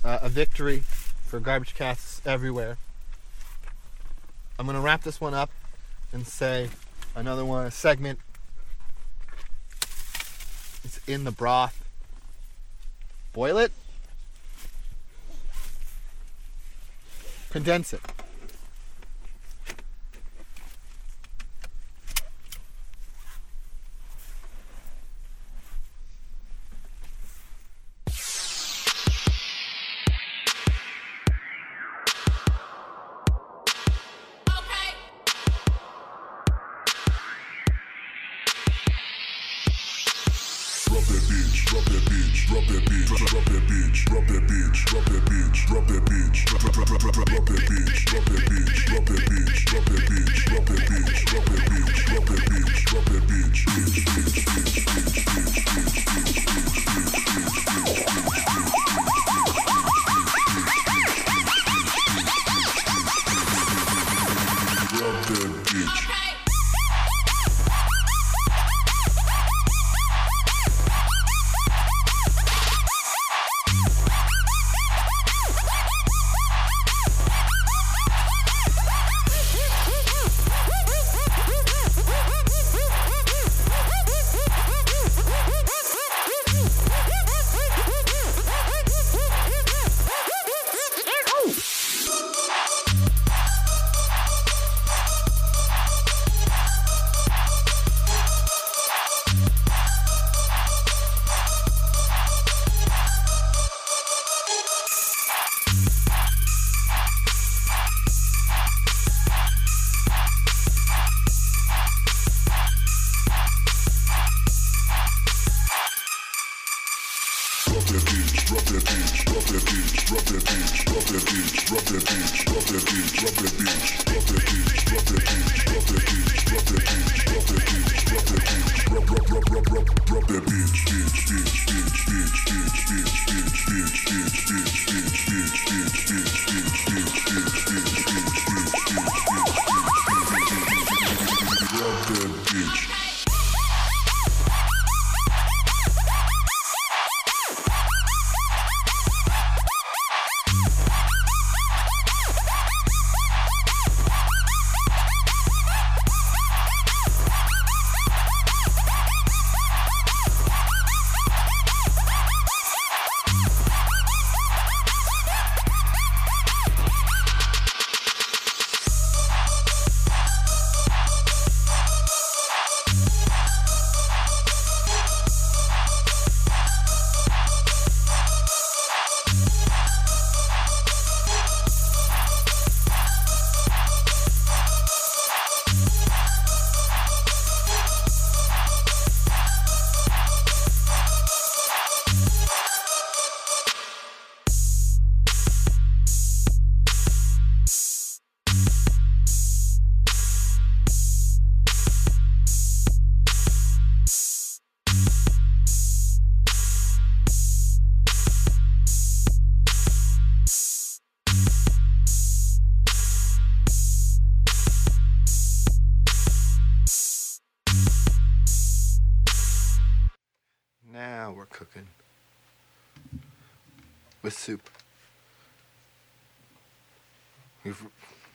uh, 0.04 0.18
a 0.22 0.28
victory 0.28 0.82
for 1.26 1.38
garbage 1.38 1.74
casts 1.74 2.22
everywhere. 2.24 2.78
I'm 4.58 4.66
gonna 4.66 4.80
wrap 4.80 5.02
this 5.02 5.20
one 5.20 5.34
up 5.34 5.50
and 6.12 6.26
say 6.26 6.70
another 7.14 7.44
one 7.44 7.66
a 7.66 7.70
segment. 7.70 8.18
It's 10.82 11.00
in 11.06 11.24
the 11.24 11.30
broth. 11.30 11.84
Boil 13.32 13.58
it. 13.58 13.72
Condense 17.50 17.92
it. 17.92 18.00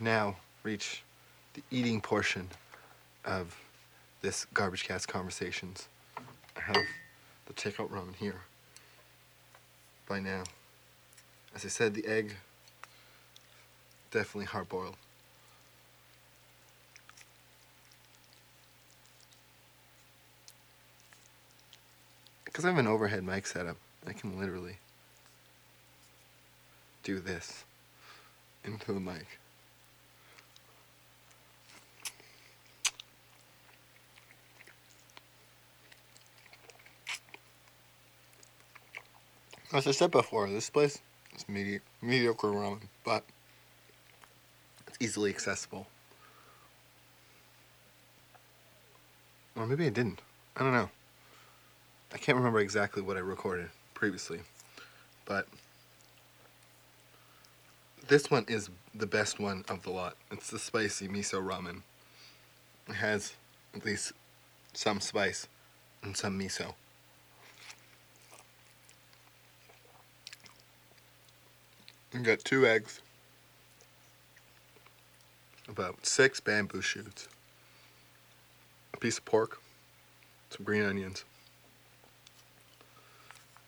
Now 0.02 0.36
reach 0.64 1.04
the 1.54 1.62
eating 1.70 2.02
portion 2.02 2.50
of 3.24 3.56
this 4.22 4.46
garbage 4.54 4.84
cast 4.84 5.08
conversations. 5.08 5.88
I 6.18 6.62
have 6.62 6.84
the 7.46 7.54
takeout 7.54 7.90
ramen 7.90 8.16
here 8.16 8.42
by 10.08 10.20
now. 10.20 10.44
As 11.56 11.66
I 11.66 11.68
said, 11.68 11.94
the 11.94 12.06
egg 12.06 12.36
definitely 14.12 14.46
hard 14.46 14.70
boiled. 14.70 14.96
Because 22.46 22.66
I 22.66 22.70
have 22.70 22.78
an 22.78 22.88
overhead 22.88 23.24
mic 23.24 23.48
setup, 23.48 23.78
I 24.06 24.14
can 24.14 24.38
literally 24.38 24.78
do 27.04 27.20
this 27.20 27.64
into 28.66 28.94
the 28.94 29.00
mic. 29.00 29.41
As 39.74 39.88
I 39.88 39.92
said 39.92 40.12
before, 40.12 40.50
this 40.50 40.70
place 40.70 41.00
is 41.34 41.48
medi- 41.48 41.80
mediocre 42.02 42.48
ramen, 42.48 42.82
but 43.06 43.24
it's 44.86 44.98
easily 45.00 45.30
accessible. 45.30 45.88
Or 49.56 49.66
maybe 49.66 49.86
I 49.86 49.90
didn't. 49.90 50.22
I 50.58 50.64
don't 50.64 50.74
know. 50.74 50.90
I 52.14 52.18
can't 52.18 52.38
remember 52.38 52.60
exactly 52.60 53.02
what 53.02 53.16
I 53.16 53.22
recorded 53.22 53.70
previously. 53.94 54.42
But 55.26 55.48
this 58.10 58.30
one 58.30 58.44
is 58.50 58.70
the 58.94 59.08
best 59.08 59.40
one 59.40 59.64
of 59.70 59.84
the 59.84 59.92
lot. 59.92 60.18
It's 60.32 60.50
the 60.50 60.60
spicy 60.60 61.08
miso 61.08 61.42
ramen. 61.42 61.84
It 62.90 62.96
has 62.96 63.36
at 63.74 63.86
least 63.86 64.12
some 64.74 65.00
spice 65.00 65.48
and 66.04 66.18
some 66.18 66.38
miso. 66.38 66.74
You 72.14 72.20
got 72.20 72.40
two 72.40 72.68
eggs, 72.68 73.00
about 75.70 76.06
six 76.06 76.42
bamboo 76.42 76.82
shoots, 76.82 77.30
a 78.94 78.98
piece 78.98 79.18
of 79.18 79.24
pork, 79.24 79.62
some 80.50 80.66
green 80.66 80.84
onions, 80.84 81.24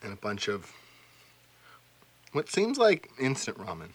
and 0.02 0.12
a 0.12 0.18
bunch 0.18 0.50
of 0.50 0.74
what 2.34 2.52
seems 2.52 2.78
like 2.78 3.10
instant 3.18 3.58
ramen. 3.58 3.92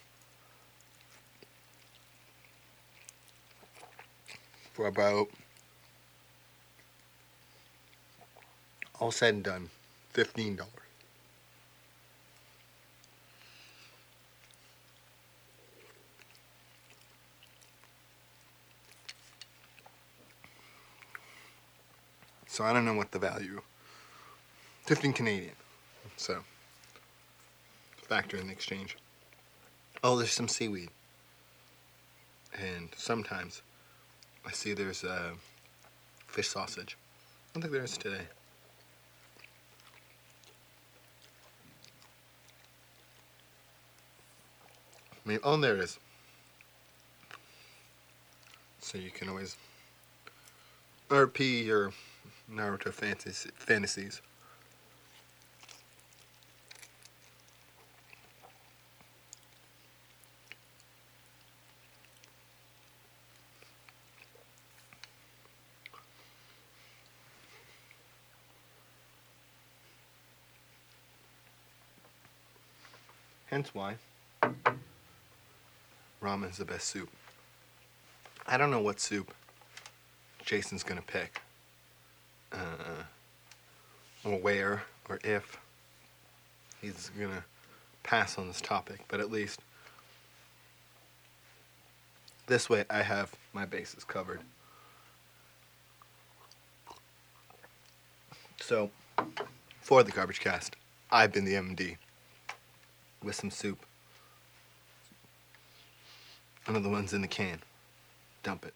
For 4.73 4.87
about, 4.87 5.29
all 8.99 9.11
said 9.11 9.35
and 9.35 9.45
done, 9.45 9.71
$15. 10.15 10.59
So 22.59 22.65
I 22.65 22.73
don't 22.73 22.85
know 22.85 22.95
what 22.95 23.13
the 23.13 23.21
value. 23.21 23.61
15 24.87 25.13
Canadian. 25.13 25.55
So 26.17 26.41
factor 28.03 28.37
in 28.37 28.49
the 28.49 28.53
exchange. 28.53 28.97
Oh, 30.03 30.17
there's 30.17 30.33
some 30.33 30.49
seaweed. 30.49 30.89
And 32.61 32.89
sometimes 32.97 33.63
I 34.45 34.51
see 34.51 34.73
there's 34.73 35.05
fish 36.27 36.49
sausage. 36.49 36.97
I 36.99 37.55
don't 37.55 37.63
think 37.63 37.73
there 37.73 37.85
is 37.85 37.97
today. 37.97 38.27
I 45.13 45.29
mean, 45.29 45.39
oh, 45.45 45.57
there 45.59 45.77
is. 45.77 45.97
So 48.81 48.99
you 48.99 49.13
can 49.13 49.29
always 49.29 49.57
RP 51.09 51.65
your 51.65 51.93
Naruto 52.53 52.93
fantasies. 52.93 54.23
Hence 73.47 73.75
why 73.75 73.97
ramen's 76.21 76.59
the 76.59 76.65
best 76.65 76.87
soup. 76.89 77.09
I 78.47 78.57
don't 78.57 78.71
know 78.71 78.81
what 78.81 79.01
soup 79.01 79.33
Jason's 80.45 80.83
gonna 80.83 81.03
pick, 81.03 81.41
or 84.25 84.39
where, 84.39 84.83
or 85.09 85.19
if 85.25 85.59
he's 86.81 87.11
gonna 87.19 87.45
pass 88.03 88.39
on 88.39 88.49
this 88.49 88.61
topic, 88.61 89.01
but 89.09 89.21
at 89.21 89.31
least 89.31 89.61
this 92.47 92.69
way 92.69 92.85
I 92.89 93.03
have 93.03 93.35
my 93.53 93.65
bases 93.65 94.05
covered. 94.05 94.41
So, 98.61 98.91
for 99.81 100.03
the 100.03 100.11
garbage 100.11 100.41
cast, 100.41 100.77
I've 101.11 101.33
been 101.33 101.45
the 101.45 101.55
MD 101.55 101.97
with 103.23 103.35
some 103.35 103.51
soup. 103.51 103.85
Another 106.67 106.89
one's 106.89 107.15
in 107.15 107.23
the 107.23 107.29
can. 107.29 107.61
Dump 108.43 108.67
it. 108.67 108.75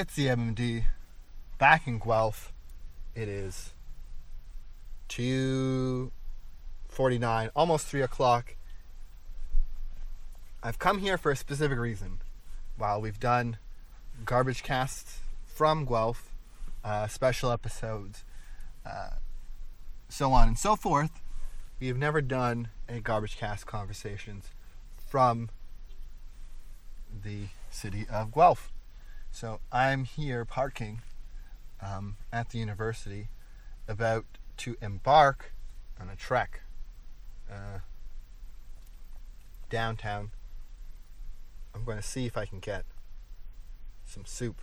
It's 0.00 0.14
the 0.14 0.28
MMD 0.28 0.84
back 1.58 1.86
in 1.86 1.98
Guelph. 1.98 2.54
It 3.14 3.28
is 3.28 3.74
2:49, 5.10 7.50
almost 7.54 7.86
3 7.86 8.00
o'clock. 8.00 8.56
I've 10.62 10.78
come 10.78 11.00
here 11.00 11.18
for 11.18 11.30
a 11.30 11.36
specific 11.36 11.78
reason. 11.78 12.20
While 12.78 13.02
we've 13.02 13.20
done 13.20 13.58
garbage 14.24 14.62
casts 14.62 15.18
from 15.44 15.84
Guelph, 15.84 16.30
uh, 16.82 17.06
special 17.06 17.50
episodes, 17.50 18.24
uh, 18.86 19.10
so 20.08 20.32
on 20.32 20.48
and 20.48 20.58
so 20.58 20.76
forth, 20.76 21.20
we 21.78 21.88
have 21.88 21.98
never 21.98 22.22
done 22.22 22.70
any 22.88 23.02
garbage 23.02 23.36
cast 23.36 23.66
conversations 23.66 24.48
from 24.96 25.50
the 27.22 27.48
city 27.70 28.06
of 28.08 28.32
Guelph. 28.32 28.72
So 29.32 29.60
I'm 29.72 30.04
here 30.04 30.44
parking 30.44 31.02
um, 31.80 32.16
at 32.32 32.50
the 32.50 32.58
university, 32.58 33.28
about 33.88 34.24
to 34.58 34.76
embark 34.82 35.52
on 36.00 36.08
a 36.08 36.16
trek 36.16 36.60
uh, 37.50 37.78
downtown. 39.70 40.30
I'm 41.74 41.84
going 41.84 41.96
to 41.96 42.02
see 42.02 42.26
if 42.26 42.36
I 42.36 42.44
can 42.44 42.58
get 42.58 42.84
some 44.04 44.24
soup 44.24 44.62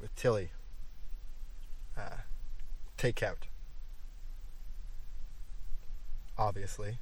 with 0.00 0.14
Tilly. 0.14 0.50
Uh, 1.96 2.18
takeout. 2.98 3.48
Obviously, 6.38 6.98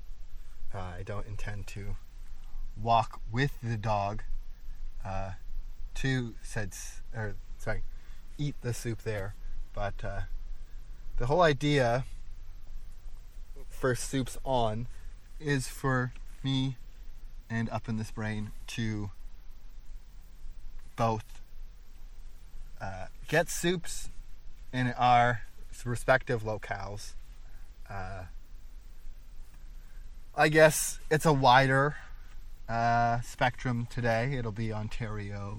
uh, 0.73 0.79
I 0.79 1.03
don't 1.05 1.27
intend 1.27 1.67
to 1.69 1.97
walk 2.81 3.21
with 3.31 3.53
the 3.63 3.77
dog 3.77 4.23
uh, 5.05 5.33
to 5.97 6.35
said 6.43 6.75
or 7.15 7.35
sorry, 7.59 7.83
eat 8.39 8.55
the 8.63 8.73
soup 8.75 9.03
there. 9.03 9.35
But 9.75 10.05
uh, 10.05 10.21
the 11.17 11.27
whole 11.27 11.43
idea 11.43 12.05
for 13.69 13.95
soups 13.95 14.39
on 14.45 14.87
is 15.41 15.69
for 15.69 16.13
me 16.43 16.77
and 17.51 17.69
up 17.71 17.89
in 17.89 17.97
this 17.97 18.11
brain 18.11 18.51
to 18.67 19.11
both 20.97 21.25
uh, 22.81 23.07
get 23.29 23.49
soups 23.49 24.11
in 24.73 24.93
our 24.99 25.43
respective 25.85 26.43
locales. 26.43 27.15
Uh, 27.91 28.25
I 30.37 30.49
guess 30.49 30.99
it's 31.11 31.27
a 31.27 31.33
wider 31.33 31.97
uh, 32.69 33.21
spectrum 33.21 33.87
today. 33.91 34.35
It'll 34.35 34.53
be 34.53 34.73
Ontario. 34.73 35.59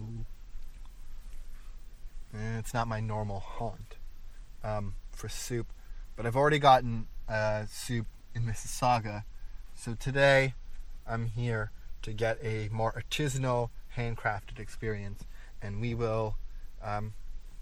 Eh, 2.34 2.58
It's 2.58 2.74
not 2.74 2.88
my 2.88 3.00
normal 3.00 3.40
haunt 3.40 3.96
um, 4.64 4.96
for 5.12 5.30
soup, 5.30 5.68
but 6.16 6.26
I've 6.26 6.36
already 6.36 6.60
gotten 6.60 7.08
uh, 7.30 7.66
soup 7.70 8.08
in 8.34 8.44
Mississauga. 8.44 9.24
So 9.76 9.94
today 9.94 10.54
I'm 11.08 11.28
here 11.28 11.72
to 12.02 12.14
get 12.14 12.38
a 12.44 12.70
more 12.72 12.94
artisanal, 12.94 13.70
handcrafted 13.98 14.60
experience, 14.60 15.24
and 15.62 15.80
we 15.82 15.94
will 15.94 16.36
um, 16.84 17.14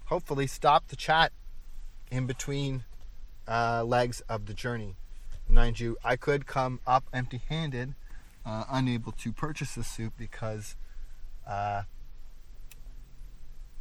hopefully 0.06 0.46
stop 0.46 0.88
the 0.88 0.96
chat 0.96 1.32
in 2.10 2.26
between 2.26 2.84
uh, 3.48 3.84
legs 3.84 4.20
of 4.28 4.46
the 4.46 4.54
journey. 4.54 4.96
Mind 5.48 5.78
you, 5.78 5.96
I 6.02 6.16
could 6.16 6.46
come 6.46 6.80
up 6.86 7.04
empty 7.12 7.40
handed 7.48 7.94
uh, 8.46 8.64
unable 8.70 9.12
to 9.12 9.32
purchase 9.32 9.74
the 9.74 9.84
soup 9.84 10.14
because 10.18 10.76
uh, 11.46 11.82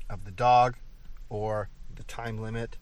of 0.10 0.26
the 0.26 0.32
dog 0.32 0.76
or 1.30 1.70
the 1.94 2.04
time 2.04 2.38
limit. 2.38 2.78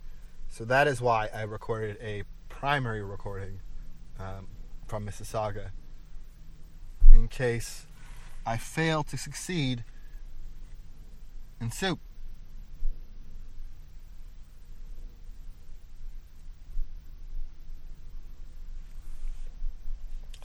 So 0.50 0.66
that 0.66 0.88
is 0.88 1.02
why 1.02 1.30
I 1.34 1.44
recorded 1.44 1.98
a 2.02 2.24
primary 2.50 3.02
recording 3.02 3.62
um, 4.20 4.48
from 4.86 5.06
Mississauga 5.06 5.72
in 7.14 7.28
case 7.28 7.86
I 8.46 8.58
fail 8.58 9.04
to 9.04 9.18
succeed 9.18 9.84
in 11.60 11.72
soup. 11.72 12.00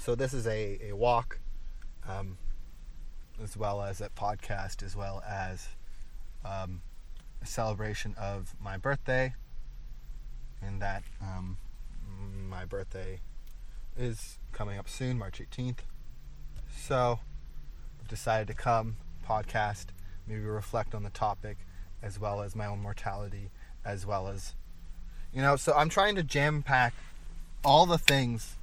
So 0.06 0.14
this 0.14 0.32
is 0.32 0.46
a, 0.46 0.78
a 0.90 0.92
walk, 0.92 1.40
um, 2.08 2.38
as 3.42 3.56
well 3.56 3.82
as 3.82 4.00
a 4.00 4.08
podcast, 4.08 4.84
as 4.84 4.94
well 4.94 5.20
as 5.28 5.66
um, 6.44 6.80
a 7.42 7.46
celebration 7.46 8.14
of 8.16 8.54
my 8.60 8.76
birthday. 8.76 9.34
And 10.62 10.80
that 10.80 11.02
um, 11.20 11.56
my 12.48 12.64
birthday 12.64 13.18
is 13.98 14.38
coming 14.52 14.78
up 14.78 14.88
soon, 14.88 15.18
March 15.18 15.40
18th. 15.40 15.78
So 16.72 17.18
I've 18.00 18.06
decided 18.06 18.46
to 18.46 18.54
come 18.54 18.98
podcast, 19.28 19.86
maybe 20.24 20.42
reflect 20.42 20.94
on 20.94 21.02
the 21.02 21.10
topic, 21.10 21.56
as 22.00 22.20
well 22.20 22.42
as 22.42 22.54
my 22.54 22.66
own 22.66 22.80
mortality, 22.80 23.50
as 23.84 24.06
well 24.06 24.28
as, 24.28 24.54
you 25.34 25.42
know, 25.42 25.56
so 25.56 25.72
I'm 25.72 25.88
trying 25.88 26.14
to 26.14 26.22
jam 26.22 26.62
pack 26.62 26.94
all 27.64 27.86
the 27.86 27.98
things 27.98 28.55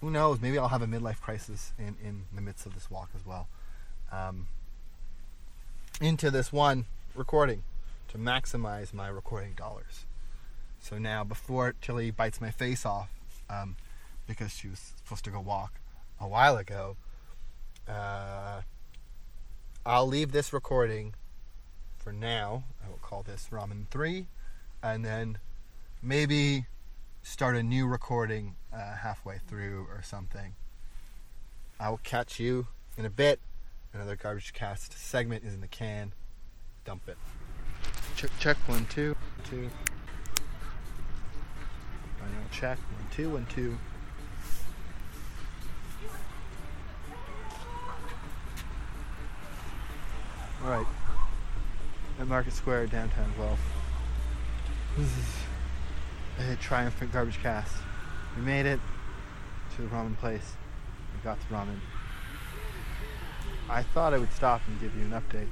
who 0.00 0.10
knows? 0.10 0.40
Maybe 0.40 0.58
I'll 0.58 0.68
have 0.68 0.82
a 0.82 0.86
midlife 0.86 1.20
crisis 1.20 1.72
in, 1.78 1.96
in 2.02 2.24
the 2.34 2.40
midst 2.40 2.66
of 2.66 2.74
this 2.74 2.90
walk 2.90 3.10
as 3.14 3.26
well. 3.26 3.48
Um, 4.12 4.46
into 6.00 6.30
this 6.30 6.52
one 6.52 6.86
recording 7.14 7.62
to 8.08 8.18
maximize 8.18 8.94
my 8.94 9.08
recording 9.08 9.54
dollars. 9.54 10.06
So 10.80 10.98
now, 10.98 11.24
before 11.24 11.74
Tilly 11.80 12.10
bites 12.10 12.40
my 12.40 12.50
face 12.50 12.86
off, 12.86 13.10
um, 13.50 13.76
because 14.26 14.52
she 14.52 14.68
was 14.68 14.92
supposed 15.02 15.24
to 15.24 15.30
go 15.30 15.40
walk 15.40 15.74
a 16.20 16.28
while 16.28 16.56
ago, 16.56 16.96
uh, 17.88 18.62
I'll 19.84 20.06
leave 20.06 20.32
this 20.32 20.52
recording 20.52 21.14
for 21.98 22.12
now. 22.12 22.64
I 22.84 22.88
will 22.88 22.98
call 22.98 23.22
this 23.22 23.48
Ramen 23.50 23.88
3, 23.90 24.26
and 24.82 25.04
then 25.04 25.38
maybe 26.02 26.66
start 27.28 27.54
a 27.56 27.62
new 27.62 27.86
recording 27.86 28.56
uh, 28.72 28.96
halfway 28.96 29.36
through 29.36 29.86
or 29.90 30.00
something. 30.02 30.54
I 31.78 31.90
will 31.90 32.00
catch 32.02 32.40
you 32.40 32.68
in 32.96 33.04
a 33.04 33.10
bit. 33.10 33.38
Another 33.92 34.16
garbage 34.16 34.54
cast 34.54 34.98
segment 34.98 35.44
is 35.44 35.52
in 35.52 35.60
the 35.60 35.68
can. 35.68 36.14
Dump 36.86 37.06
it. 37.06 37.18
Check, 38.16 38.30
check 38.40 38.56
one, 38.66 38.86
two, 38.86 39.14
two. 39.48 39.68
Final 42.18 42.34
check 42.50 42.78
one, 42.78 43.06
two, 43.10 43.30
one, 43.30 43.46
two. 43.54 43.78
All 50.64 50.70
right. 50.70 50.86
At 52.18 52.26
Market 52.26 52.54
Square, 52.54 52.86
downtown 52.86 53.32
Guelph. 53.36 53.60
A 56.40 56.56
triumphant 56.56 57.12
garbage 57.12 57.40
cast. 57.42 57.74
We 58.36 58.42
made 58.42 58.64
it 58.64 58.78
to 59.74 59.82
the 59.82 59.88
ramen 59.88 60.16
place. 60.18 60.54
We 61.12 61.20
got 61.24 61.36
the 61.40 61.54
ramen. 61.54 61.80
I 63.68 63.82
thought 63.82 64.14
I 64.14 64.18
would 64.18 64.32
stop 64.32 64.62
and 64.68 64.80
give 64.80 64.94
you 64.96 65.02
an 65.02 65.10
update, 65.10 65.48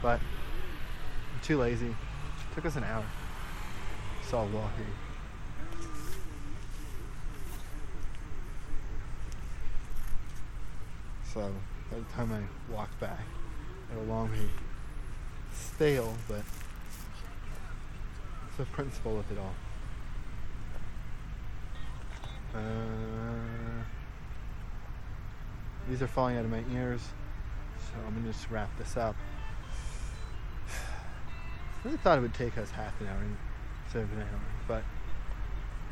but 0.00 0.20
I'm 0.20 1.40
too 1.42 1.58
lazy. 1.58 1.88
It 1.88 2.54
took 2.54 2.64
us 2.64 2.76
an 2.76 2.84
hour. 2.84 3.04
Saw 4.28 4.44
Wahoo. 4.44 4.68
So 11.34 11.52
by 11.90 11.98
the 11.98 12.04
time 12.14 12.32
I 12.32 12.72
walked 12.72 12.98
back, 13.00 13.20
it'll 13.90 14.04
long 14.04 14.28
be 14.28 14.48
stale, 15.52 16.14
but 16.28 16.42
it's 18.46 18.56
the 18.56 18.64
principle 18.66 19.18
of 19.18 19.30
it 19.32 19.38
all. 19.38 19.54
Uh, 22.54 22.58
these 25.88 26.02
are 26.02 26.06
falling 26.06 26.36
out 26.36 26.44
of 26.44 26.50
my 26.50 26.62
ears, 26.72 27.00
so 27.78 27.94
I'm 28.06 28.14
gonna 28.14 28.32
just 28.32 28.50
wrap 28.50 28.70
this 28.78 28.96
up. 28.96 29.16
I 30.68 30.72
really 31.84 31.96
thought 31.98 32.18
it 32.18 32.22
would 32.22 32.34
take 32.34 32.56
us 32.58 32.70
half 32.70 32.98
an 33.00 33.06
hour 33.06 33.22
instead 33.84 34.02
of 34.02 34.12
an 34.12 34.20
hour, 34.20 34.40
but 34.66 34.82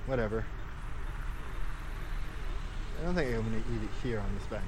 whatever. 0.07 0.45
I 3.01 3.05
don't 3.05 3.15
think 3.15 3.35
I'm 3.35 3.43
gonna 3.43 3.57
eat 3.57 3.83
it 3.83 3.91
here 4.03 4.21
on 4.21 4.35
this 4.35 4.47
bench. 4.47 4.65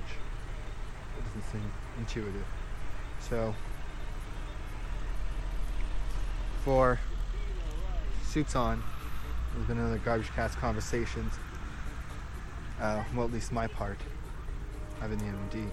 It 1.17 1.25
doesn't 1.25 1.51
seem 1.51 1.73
intuitive. 1.99 2.47
So, 3.21 3.55
for 6.65 7.01
Soups 8.25 8.55
On, 8.55 8.83
there's 9.55 9.67
been 9.67 9.79
another 9.79 9.99
Garbage 9.99 10.31
Cast 10.33 10.59
Conversations. 10.59 11.33
Uh, 12.81 13.03
well, 13.15 13.27
at 13.27 13.33
least 13.33 13.53
my 13.53 13.67
part. 13.67 13.99
I've 15.01 15.11
been 15.11 15.19
the 15.19 15.25
MD. 15.25 15.69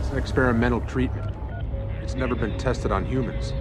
It's 0.00 0.10
an 0.10 0.18
experimental 0.18 0.80
treatment. 0.80 1.32
It's 2.02 2.16
never 2.16 2.34
been 2.34 2.58
tested 2.58 2.90
on 2.90 3.04
humans. 3.04 3.52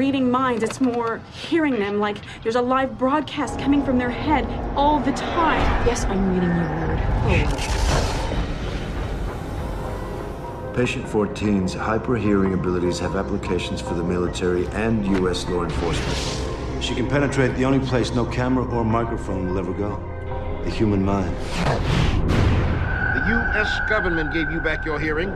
Reading 0.00 0.30
minds, 0.30 0.62
it's 0.62 0.80
more 0.80 1.20
hearing 1.30 1.78
them, 1.78 2.00
like 2.00 2.16
there's 2.42 2.56
a 2.56 2.62
live 2.62 2.96
broadcast 2.96 3.58
coming 3.58 3.84
from 3.84 3.98
their 3.98 4.08
head 4.08 4.46
all 4.74 4.98
the 4.98 5.12
time. 5.12 5.60
Yes, 5.86 6.06
I'm 6.06 6.32
reading 6.32 6.48
your 6.48 6.70
word. 6.70 6.98
Oh. 7.26 7.44
Patient 10.74 11.04
14's 11.04 11.74
hyper-hearing 11.74 12.54
abilities 12.54 12.98
have 12.98 13.14
applications 13.14 13.82
for 13.82 13.92
the 13.92 14.02
military 14.02 14.66
and 14.68 15.04
U.S. 15.18 15.46
law 15.50 15.64
enforcement. 15.64 16.82
She 16.82 16.94
can 16.94 17.06
penetrate 17.06 17.54
the 17.56 17.66
only 17.66 17.86
place 17.86 18.14
no 18.14 18.24
camera 18.24 18.64
or 18.64 18.82
microphone 18.86 19.50
will 19.50 19.58
ever 19.58 19.74
go. 19.74 20.00
The 20.64 20.70
human 20.70 21.04
mind. 21.04 21.36
The 23.16 23.22
U.S. 23.28 23.80
government 23.86 24.32
gave 24.32 24.50
you 24.50 24.60
back 24.60 24.86
your 24.86 24.98
hearing, 24.98 25.28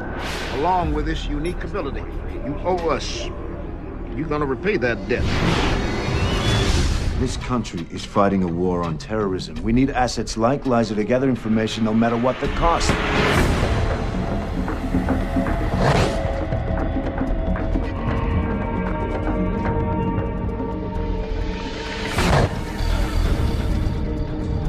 along 0.54 0.94
with 0.94 1.04
this 1.04 1.26
unique 1.26 1.62
ability. 1.64 2.00
You 2.46 2.58
owe 2.64 2.88
us. 2.88 3.28
You're 4.16 4.28
gonna 4.28 4.46
repay 4.46 4.76
that 4.76 5.08
debt. 5.08 5.24
This 7.18 7.36
country 7.36 7.84
is 7.90 8.04
fighting 8.04 8.44
a 8.44 8.46
war 8.46 8.84
on 8.84 8.96
terrorism. 8.96 9.60
We 9.64 9.72
need 9.72 9.90
assets 9.90 10.36
like 10.36 10.66
Liza 10.66 10.94
to 10.94 11.02
gather 11.02 11.28
information 11.28 11.82
no 11.84 11.92
matter 11.92 12.16
what 12.16 12.40
the 12.40 12.46
cost. 12.48 12.90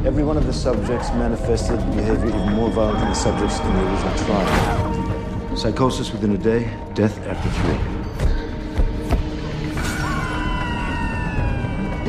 Every 0.06 0.24
one 0.24 0.38
of 0.38 0.48
the 0.48 0.54
subjects 0.54 1.10
manifested 1.10 1.78
behavior 1.96 2.30
even 2.30 2.54
more 2.54 2.72
violent 2.72 2.98
than 2.98 3.10
the 3.10 3.14
subjects 3.14 3.60
in 3.60 3.74
the 3.74 3.92
original 3.92 4.18
trial. 4.26 5.56
Psychosis 5.56 6.12
within 6.12 6.32
a 6.32 6.38
day, 6.38 6.72
death 6.96 7.20
after 7.28 7.50
three. 7.62 7.95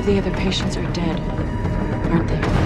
The 0.06 0.18
other 0.18 0.30
patients 0.30 0.76
are 0.76 0.92
dead, 0.92 1.18
aren't 2.12 2.28
they? 2.28 2.65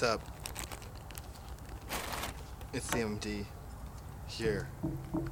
What's 0.00 0.14
up? 0.14 0.22
It's 2.72 2.86
the 2.86 2.98
MD 2.98 3.44
here, 4.26 4.66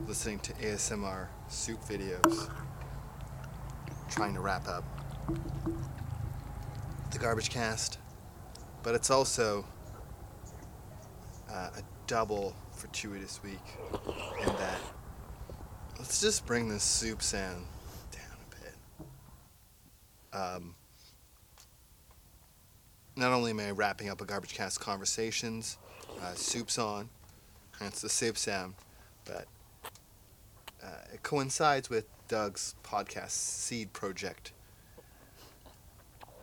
listening 0.06 0.40
to 0.40 0.52
ASMR 0.54 1.28
soup 1.48 1.80
videos, 1.84 2.50
trying 4.10 4.34
to 4.34 4.40
wrap 4.40 4.68
up 4.68 4.84
the 7.12 7.18
garbage 7.18 7.48
cast, 7.48 7.98
but 8.82 8.94
it's 8.94 9.10
also 9.10 9.64
uh, 11.50 11.70
a 11.74 11.82
double 12.06 12.54
fortuitous 12.72 13.42
week 13.42 13.78
in 14.40 14.46
that 14.56 14.80
let's 15.98 16.20
just 16.20 16.44
bring 16.44 16.68
this 16.68 16.82
soup 16.82 17.22
sound 17.22 17.64
down 18.12 18.36
a 18.44 18.54
bit. 18.62 20.38
Um, 20.38 20.74
not 23.18 23.32
only 23.32 23.50
am 23.50 23.58
I 23.58 23.72
wrapping 23.72 24.08
up 24.08 24.20
a 24.20 24.24
garbage 24.24 24.54
cast 24.54 24.80
conversations, 24.80 25.76
uh, 26.22 26.34
soup's 26.34 26.78
on, 26.78 27.08
hence 27.80 28.00
the 28.00 28.08
soup 28.08 28.38
sound, 28.38 28.74
but 29.24 29.46
uh, 30.82 31.12
it 31.12 31.22
coincides 31.24 31.90
with 31.90 32.06
Doug's 32.28 32.76
podcast 32.84 33.30
Seed 33.30 33.92
Project. 33.92 34.52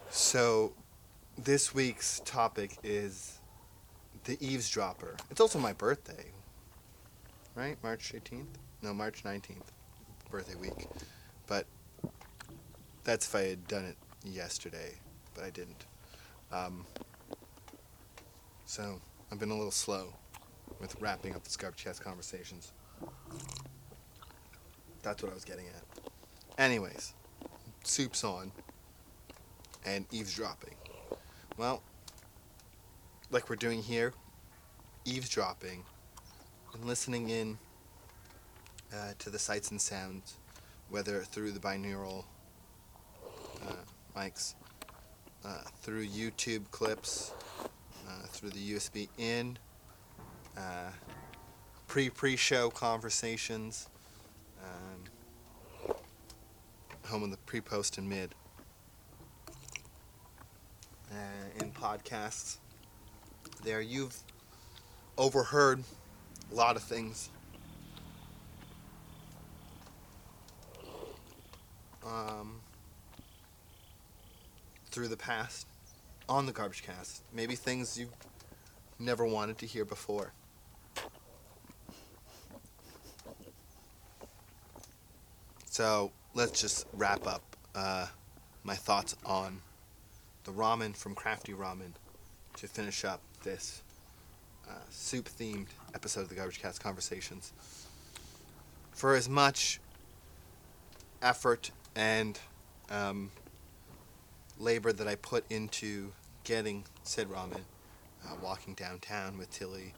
So 0.09 0.73
this 1.37 1.73
week's 1.73 2.21
topic 2.25 2.77
is 2.83 3.39
the 4.25 4.37
eavesdropper. 4.45 5.15
It's 5.31 5.39
also 5.39 5.59
my 5.59 5.71
birthday, 5.71 6.25
right? 7.55 7.77
March 7.83 8.13
18th? 8.13 8.47
No, 8.81 8.93
March 8.93 9.23
19th, 9.23 9.67
birthday 10.29 10.55
week. 10.55 10.87
But 11.47 11.67
that's 13.05 13.27
if 13.27 13.35
I 13.35 13.47
had 13.47 13.67
done 13.67 13.85
it 13.85 13.97
yesterday, 14.25 14.95
but 15.33 15.45
I 15.45 15.49
didn't. 15.51 15.85
Um, 16.51 16.85
so 18.65 19.01
I've 19.31 19.39
been 19.39 19.51
a 19.51 19.55
little 19.55 19.71
slow 19.71 20.13
with 20.79 20.95
wrapping 21.01 21.35
up 21.35 21.43
the 21.43 21.57
garbage 21.57 21.83
cast 21.83 22.03
conversations. 22.03 22.71
That's 25.01 25.21
what 25.21 25.31
I 25.31 25.35
was 25.35 25.45
getting 25.45 25.65
at. 25.67 26.11
Anyways, 26.57 27.13
soup's 27.83 28.23
on 28.23 28.51
and 29.85 30.05
eavesdropping. 30.11 30.75
Well, 31.57 31.81
like 33.31 33.49
we're 33.49 33.55
doing 33.55 33.81
here, 33.81 34.13
eavesdropping 35.05 35.83
and 36.73 36.85
listening 36.85 37.29
in 37.29 37.57
uh, 38.93 39.13
to 39.19 39.29
the 39.29 39.39
sights 39.39 39.71
and 39.71 39.79
sounds, 39.79 40.35
whether 40.89 41.21
through 41.21 41.51
the 41.51 41.59
binaural 41.59 42.25
uh, 43.67 43.73
mics 44.17 44.55
uh, 45.45 45.57
through 45.81 46.07
YouTube 46.07 46.63
clips, 46.71 47.31
uh, 48.07 48.25
through 48.27 48.49
the 48.49 48.73
USB 48.73 49.07
in, 49.17 49.57
uh, 50.57 50.91
pre 51.87 52.09
pre 52.09 52.35
show 52.35 52.69
conversations, 52.69 53.89
um, 54.63 55.95
home 57.05 57.23
of 57.23 57.31
the 57.31 57.37
pre 57.37 57.61
post 57.61 57.97
and 57.97 58.09
mid, 58.09 58.33
uh, 61.11 61.61
in 61.63 61.71
podcasts. 61.71 62.57
There, 63.63 63.81
you've 63.81 64.17
overheard 65.17 65.83
a 66.51 66.55
lot 66.55 66.75
of 66.75 66.83
things. 66.83 67.29
Um, 72.05 72.61
through 74.95 75.09
the 75.09 75.17
past 75.17 75.67
on 76.29 76.45
the 76.45 76.53
garbage 76.53 76.81
cast. 76.81 77.21
Maybe 77.33 77.55
things 77.55 77.99
you 77.99 78.07
never 78.97 79.25
wanted 79.25 79.57
to 79.57 79.65
hear 79.65 79.83
before. 79.83 80.31
So 85.65 86.13
let's 86.33 86.61
just 86.61 86.87
wrap 86.93 87.27
up 87.27 87.43
uh, 87.75 88.07
my 88.63 88.75
thoughts 88.75 89.17
on 89.25 89.59
the 90.45 90.51
ramen 90.51 90.95
from 90.95 91.13
Crafty 91.13 91.51
Ramen 91.51 91.91
to 92.55 92.67
finish 92.69 93.03
up 93.03 93.19
this 93.43 93.83
uh, 94.65 94.75
soup 94.89 95.27
themed 95.27 95.67
episode 95.93 96.21
of 96.21 96.29
the 96.29 96.35
Garbage 96.35 96.61
Cast 96.61 96.81
Conversations. 96.81 97.51
For 98.93 99.13
as 99.13 99.27
much 99.27 99.81
effort 101.21 101.71
and 101.97 102.39
um, 102.89 103.31
labor 104.59 104.93
that 104.93 105.07
I 105.07 105.15
put 105.15 105.43
into 105.49 106.11
getting 106.43 106.83
said 107.03 107.27
ramen, 107.27 107.61
uh, 108.25 108.35
walking 108.41 108.73
downtown 108.73 109.37
with 109.37 109.51
Tilly, 109.51 109.93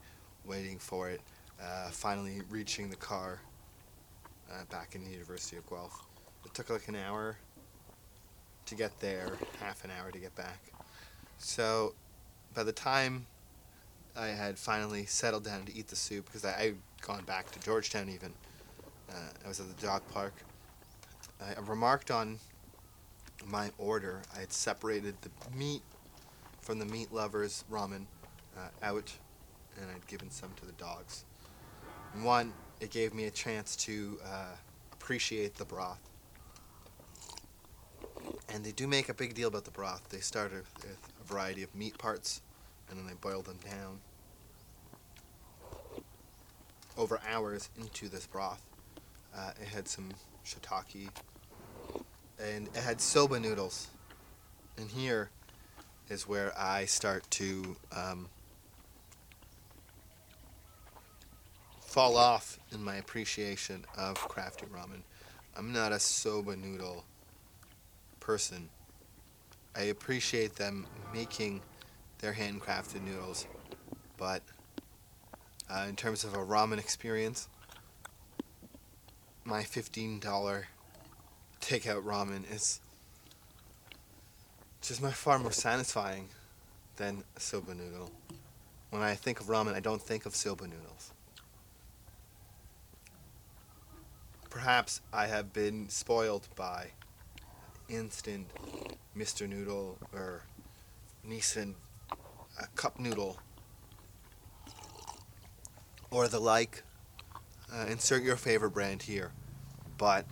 waiting 0.46 0.80
for 0.80 1.10
it, 1.10 1.22
uh, 1.62 1.90
finally 1.90 2.42
reaching 2.50 2.90
the 2.90 2.96
car 2.96 3.42
uh, 4.52 4.64
back 4.70 4.96
in 4.96 5.04
the 5.04 5.12
University 5.12 5.58
of 5.58 5.70
Guelph. 5.70 6.06
It 6.46 6.54
took 6.54 6.70
like 6.70 6.88
an 6.88 6.96
hour 6.96 7.38
to 8.66 8.76
get 8.76 9.00
there, 9.00 9.38
half 9.60 9.84
an 9.84 9.92
hour 9.98 10.12
to 10.12 10.20
get 10.20 10.36
back. 10.36 10.60
So 11.38 11.94
by 12.54 12.64
the 12.64 12.72
time 12.72 13.26
I 14.16 14.28
had 14.28 14.58
finally 14.58 15.06
settled 15.06 15.44
down 15.44 15.66
to 15.66 15.76
eat 15.76 15.88
the 15.88 15.96
soup, 15.96 16.26
because 16.26 16.44
I 16.44 16.52
had 16.52 16.76
gone 17.02 17.24
back 17.24 17.52
to 17.52 17.60
Georgetown 17.60 18.10
even, 18.10 18.34
uh, 19.10 19.46
I 19.46 19.48
was 19.48 19.60
at 19.60 19.68
the 19.76 19.86
dog 19.86 20.02
park. 20.12 20.34
I 21.40 21.60
remarked 21.62 22.10
on 22.10 22.40
my 23.46 23.72
order, 23.78 24.22
I 24.36 24.40
had 24.40 24.52
separated 24.52 25.16
the 25.22 25.30
meat 25.56 25.82
from 26.62 26.80
the 26.80 26.86
meat 26.86 27.14
lovers 27.14 27.64
ramen 27.72 28.06
uh, 28.58 28.68
out, 28.84 29.14
and 29.80 29.90
I'd 29.90 30.06
given 30.08 30.30
some 30.30 30.50
to 30.58 30.66
the 30.66 30.74
dogs. 30.74 31.24
One, 32.22 32.54
it 32.80 32.92
gave 32.92 33.14
me 33.14 33.26
a 33.26 33.32
chance 33.32 33.76
to 33.78 34.20
uh, 34.26 34.56
appreciate 34.94 35.56
the 35.56 35.66
broth. 35.66 36.00
And 38.50 38.64
they 38.64 38.72
do 38.72 38.88
make 38.88 39.10
a 39.10 39.14
big 39.14 39.34
deal 39.34 39.48
about 39.48 39.66
the 39.66 39.72
broth. 39.72 40.10
They 40.10 40.20
start 40.20 40.52
with 40.52 40.86
a 40.86 41.24
variety 41.24 41.64
of 41.64 41.74
meat 41.76 41.98
parts, 41.98 42.42
and 42.90 42.98
then 42.98 43.08
they 43.08 43.14
boil 43.14 43.42
them 43.42 43.58
down 43.64 44.00
over 46.98 47.20
hours 47.30 47.70
into 47.78 48.10
this 48.10 48.26
broth. 48.26 48.62
Uh, 49.36 49.52
it 49.62 49.68
had 49.68 49.88
some 49.88 50.10
shiitake, 50.46 51.10
and 52.40 52.68
it 52.68 52.78
had 52.78 53.02
soba 53.02 53.40
noodles. 53.40 53.88
And 54.78 54.90
here 54.90 55.30
is 56.10 56.28
where 56.28 56.54
I 56.58 56.86
start 56.86 57.30
to 57.32 57.76
um, 57.96 58.30
fall 61.82 62.16
off 62.16 62.60
in 62.72 62.84
my 62.84 62.96
appreciation 62.96 63.86
of 63.98 64.16
crafty 64.18 64.66
ramen. 64.68 65.02
I'm 65.56 65.74
not 65.74 65.92
a 65.92 66.00
soba 66.00 66.56
noodle 66.56 67.04
person. 68.20 68.70
I 69.76 69.84
appreciate 69.84 70.56
them 70.56 70.86
making 71.14 71.62
their 72.20 72.34
handcrafted 72.34 73.02
noodles, 73.04 73.48
but 74.18 74.42
uh, 75.70 75.86
in 75.90 75.96
terms 75.96 76.24
of 76.24 76.34
a 76.34 76.38
ramen 76.38 76.80
experience, 76.80 77.48
my 79.44 79.64
$15 79.64 80.64
takeout 81.68 82.02
ramen 82.04 82.50
is 82.50 82.80
just 84.82 85.02
my 85.02 85.12
far 85.12 85.38
more 85.38 85.52
satisfying 85.52 86.30
than 86.96 87.26
soba 87.38 87.76
noodle. 87.76 88.10
When 88.90 89.02
I 89.02 89.16
think 89.16 89.42
of 89.42 89.48
ramen, 89.48 89.76
I 89.76 89.82
don't 89.82 90.02
think 90.02 90.26
of 90.26 90.34
soba 90.34 90.64
noodles. 90.64 91.12
Perhaps 94.50 95.02
I 95.12 95.28
have 95.28 95.52
been 95.52 95.90
spoiled 95.90 96.48
by 96.56 96.92
instant 97.90 98.50
Mr. 99.16 99.48
Noodle 99.48 99.98
or 100.14 100.44
Nissin 101.28 101.74
cup 102.76 102.98
noodle 102.98 103.38
or 106.12 106.30
the 106.30 106.40
like. 106.40 106.84
Uh, 107.74 107.88
insert 107.90 108.24
your 108.24 108.38
favorite 108.38 108.72
brand 108.72 109.02
here, 109.04 109.32
but 109.98 110.26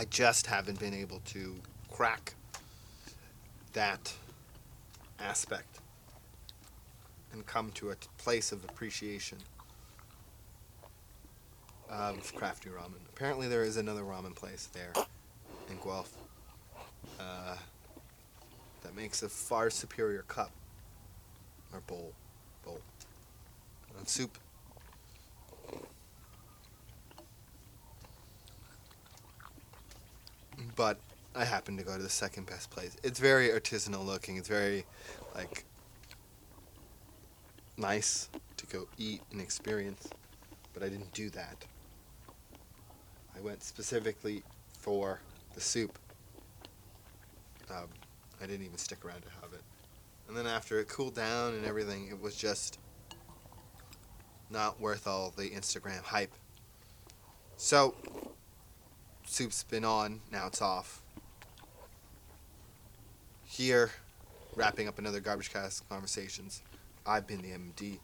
I 0.00 0.04
just 0.04 0.46
haven't 0.46 0.78
been 0.78 0.94
able 0.94 1.18
to 1.26 1.56
crack 1.90 2.34
that 3.72 4.14
aspect 5.18 5.80
and 7.32 7.44
come 7.44 7.72
to 7.72 7.90
a 7.90 7.96
place 8.16 8.52
of 8.52 8.62
appreciation 8.62 9.38
of 11.90 12.32
crafty 12.36 12.68
ramen. 12.68 13.00
Apparently, 13.12 13.48
there 13.48 13.64
is 13.64 13.76
another 13.76 14.02
ramen 14.02 14.36
place 14.36 14.68
there 14.72 14.92
in 15.68 15.76
Guelph 15.82 16.16
uh, 17.18 17.56
that 18.82 18.94
makes 18.94 19.24
a 19.24 19.28
far 19.28 19.68
superior 19.68 20.22
cup 20.28 20.52
or 21.72 21.80
bowl. 21.80 22.12
Bowl. 22.64 22.80
And 23.98 24.08
soup. 24.08 24.38
But 30.76 30.98
I 31.34 31.44
happen 31.44 31.76
to 31.76 31.82
go 31.82 31.96
to 31.96 32.02
the 32.02 32.08
second 32.08 32.46
best 32.46 32.70
place. 32.70 32.96
It's 33.02 33.20
very 33.20 33.48
artisanal 33.48 34.04
looking. 34.04 34.36
It's 34.36 34.48
very 34.48 34.84
like 35.34 35.64
nice 37.76 38.28
to 38.56 38.66
go 38.66 38.88
eat 38.96 39.22
and 39.30 39.40
experience. 39.40 40.08
But 40.74 40.82
I 40.82 40.88
didn't 40.88 41.12
do 41.12 41.30
that. 41.30 41.64
I 43.36 43.40
went 43.40 43.62
specifically 43.62 44.42
for 44.78 45.20
the 45.54 45.60
soup. 45.60 45.98
Um, 47.70 47.88
I 48.42 48.46
didn't 48.46 48.64
even 48.64 48.78
stick 48.78 49.04
around 49.04 49.22
to 49.22 49.28
have 49.42 49.52
it. 49.52 49.62
And 50.26 50.36
then 50.36 50.46
after 50.46 50.78
it 50.80 50.88
cooled 50.88 51.14
down 51.14 51.54
and 51.54 51.64
everything, 51.64 52.08
it 52.08 52.20
was 52.20 52.36
just 52.36 52.78
not 54.50 54.80
worth 54.80 55.06
all 55.06 55.32
the 55.36 55.50
Instagram 55.50 56.02
hype. 56.02 56.32
So, 57.56 57.94
soup's 59.28 59.62
been 59.62 59.84
on, 59.84 60.20
now 60.32 60.46
it's 60.46 60.62
off. 60.62 61.02
Here, 63.44 63.90
wrapping 64.56 64.88
up 64.88 64.98
another 64.98 65.20
Garbage 65.20 65.52
Cast 65.52 65.88
Conversations, 65.88 66.62
I've 67.06 67.26
been 67.26 67.42
the 67.42 67.50
MD. 67.50 67.98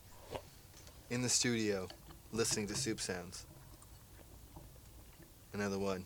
In 1.10 1.22
the 1.22 1.28
studio, 1.28 1.88
listening 2.32 2.66
to 2.68 2.74
soup 2.74 3.00
sounds. 3.00 3.46
Another 5.52 5.78
one. 5.78 6.04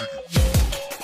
Yeah. 0.00 1.01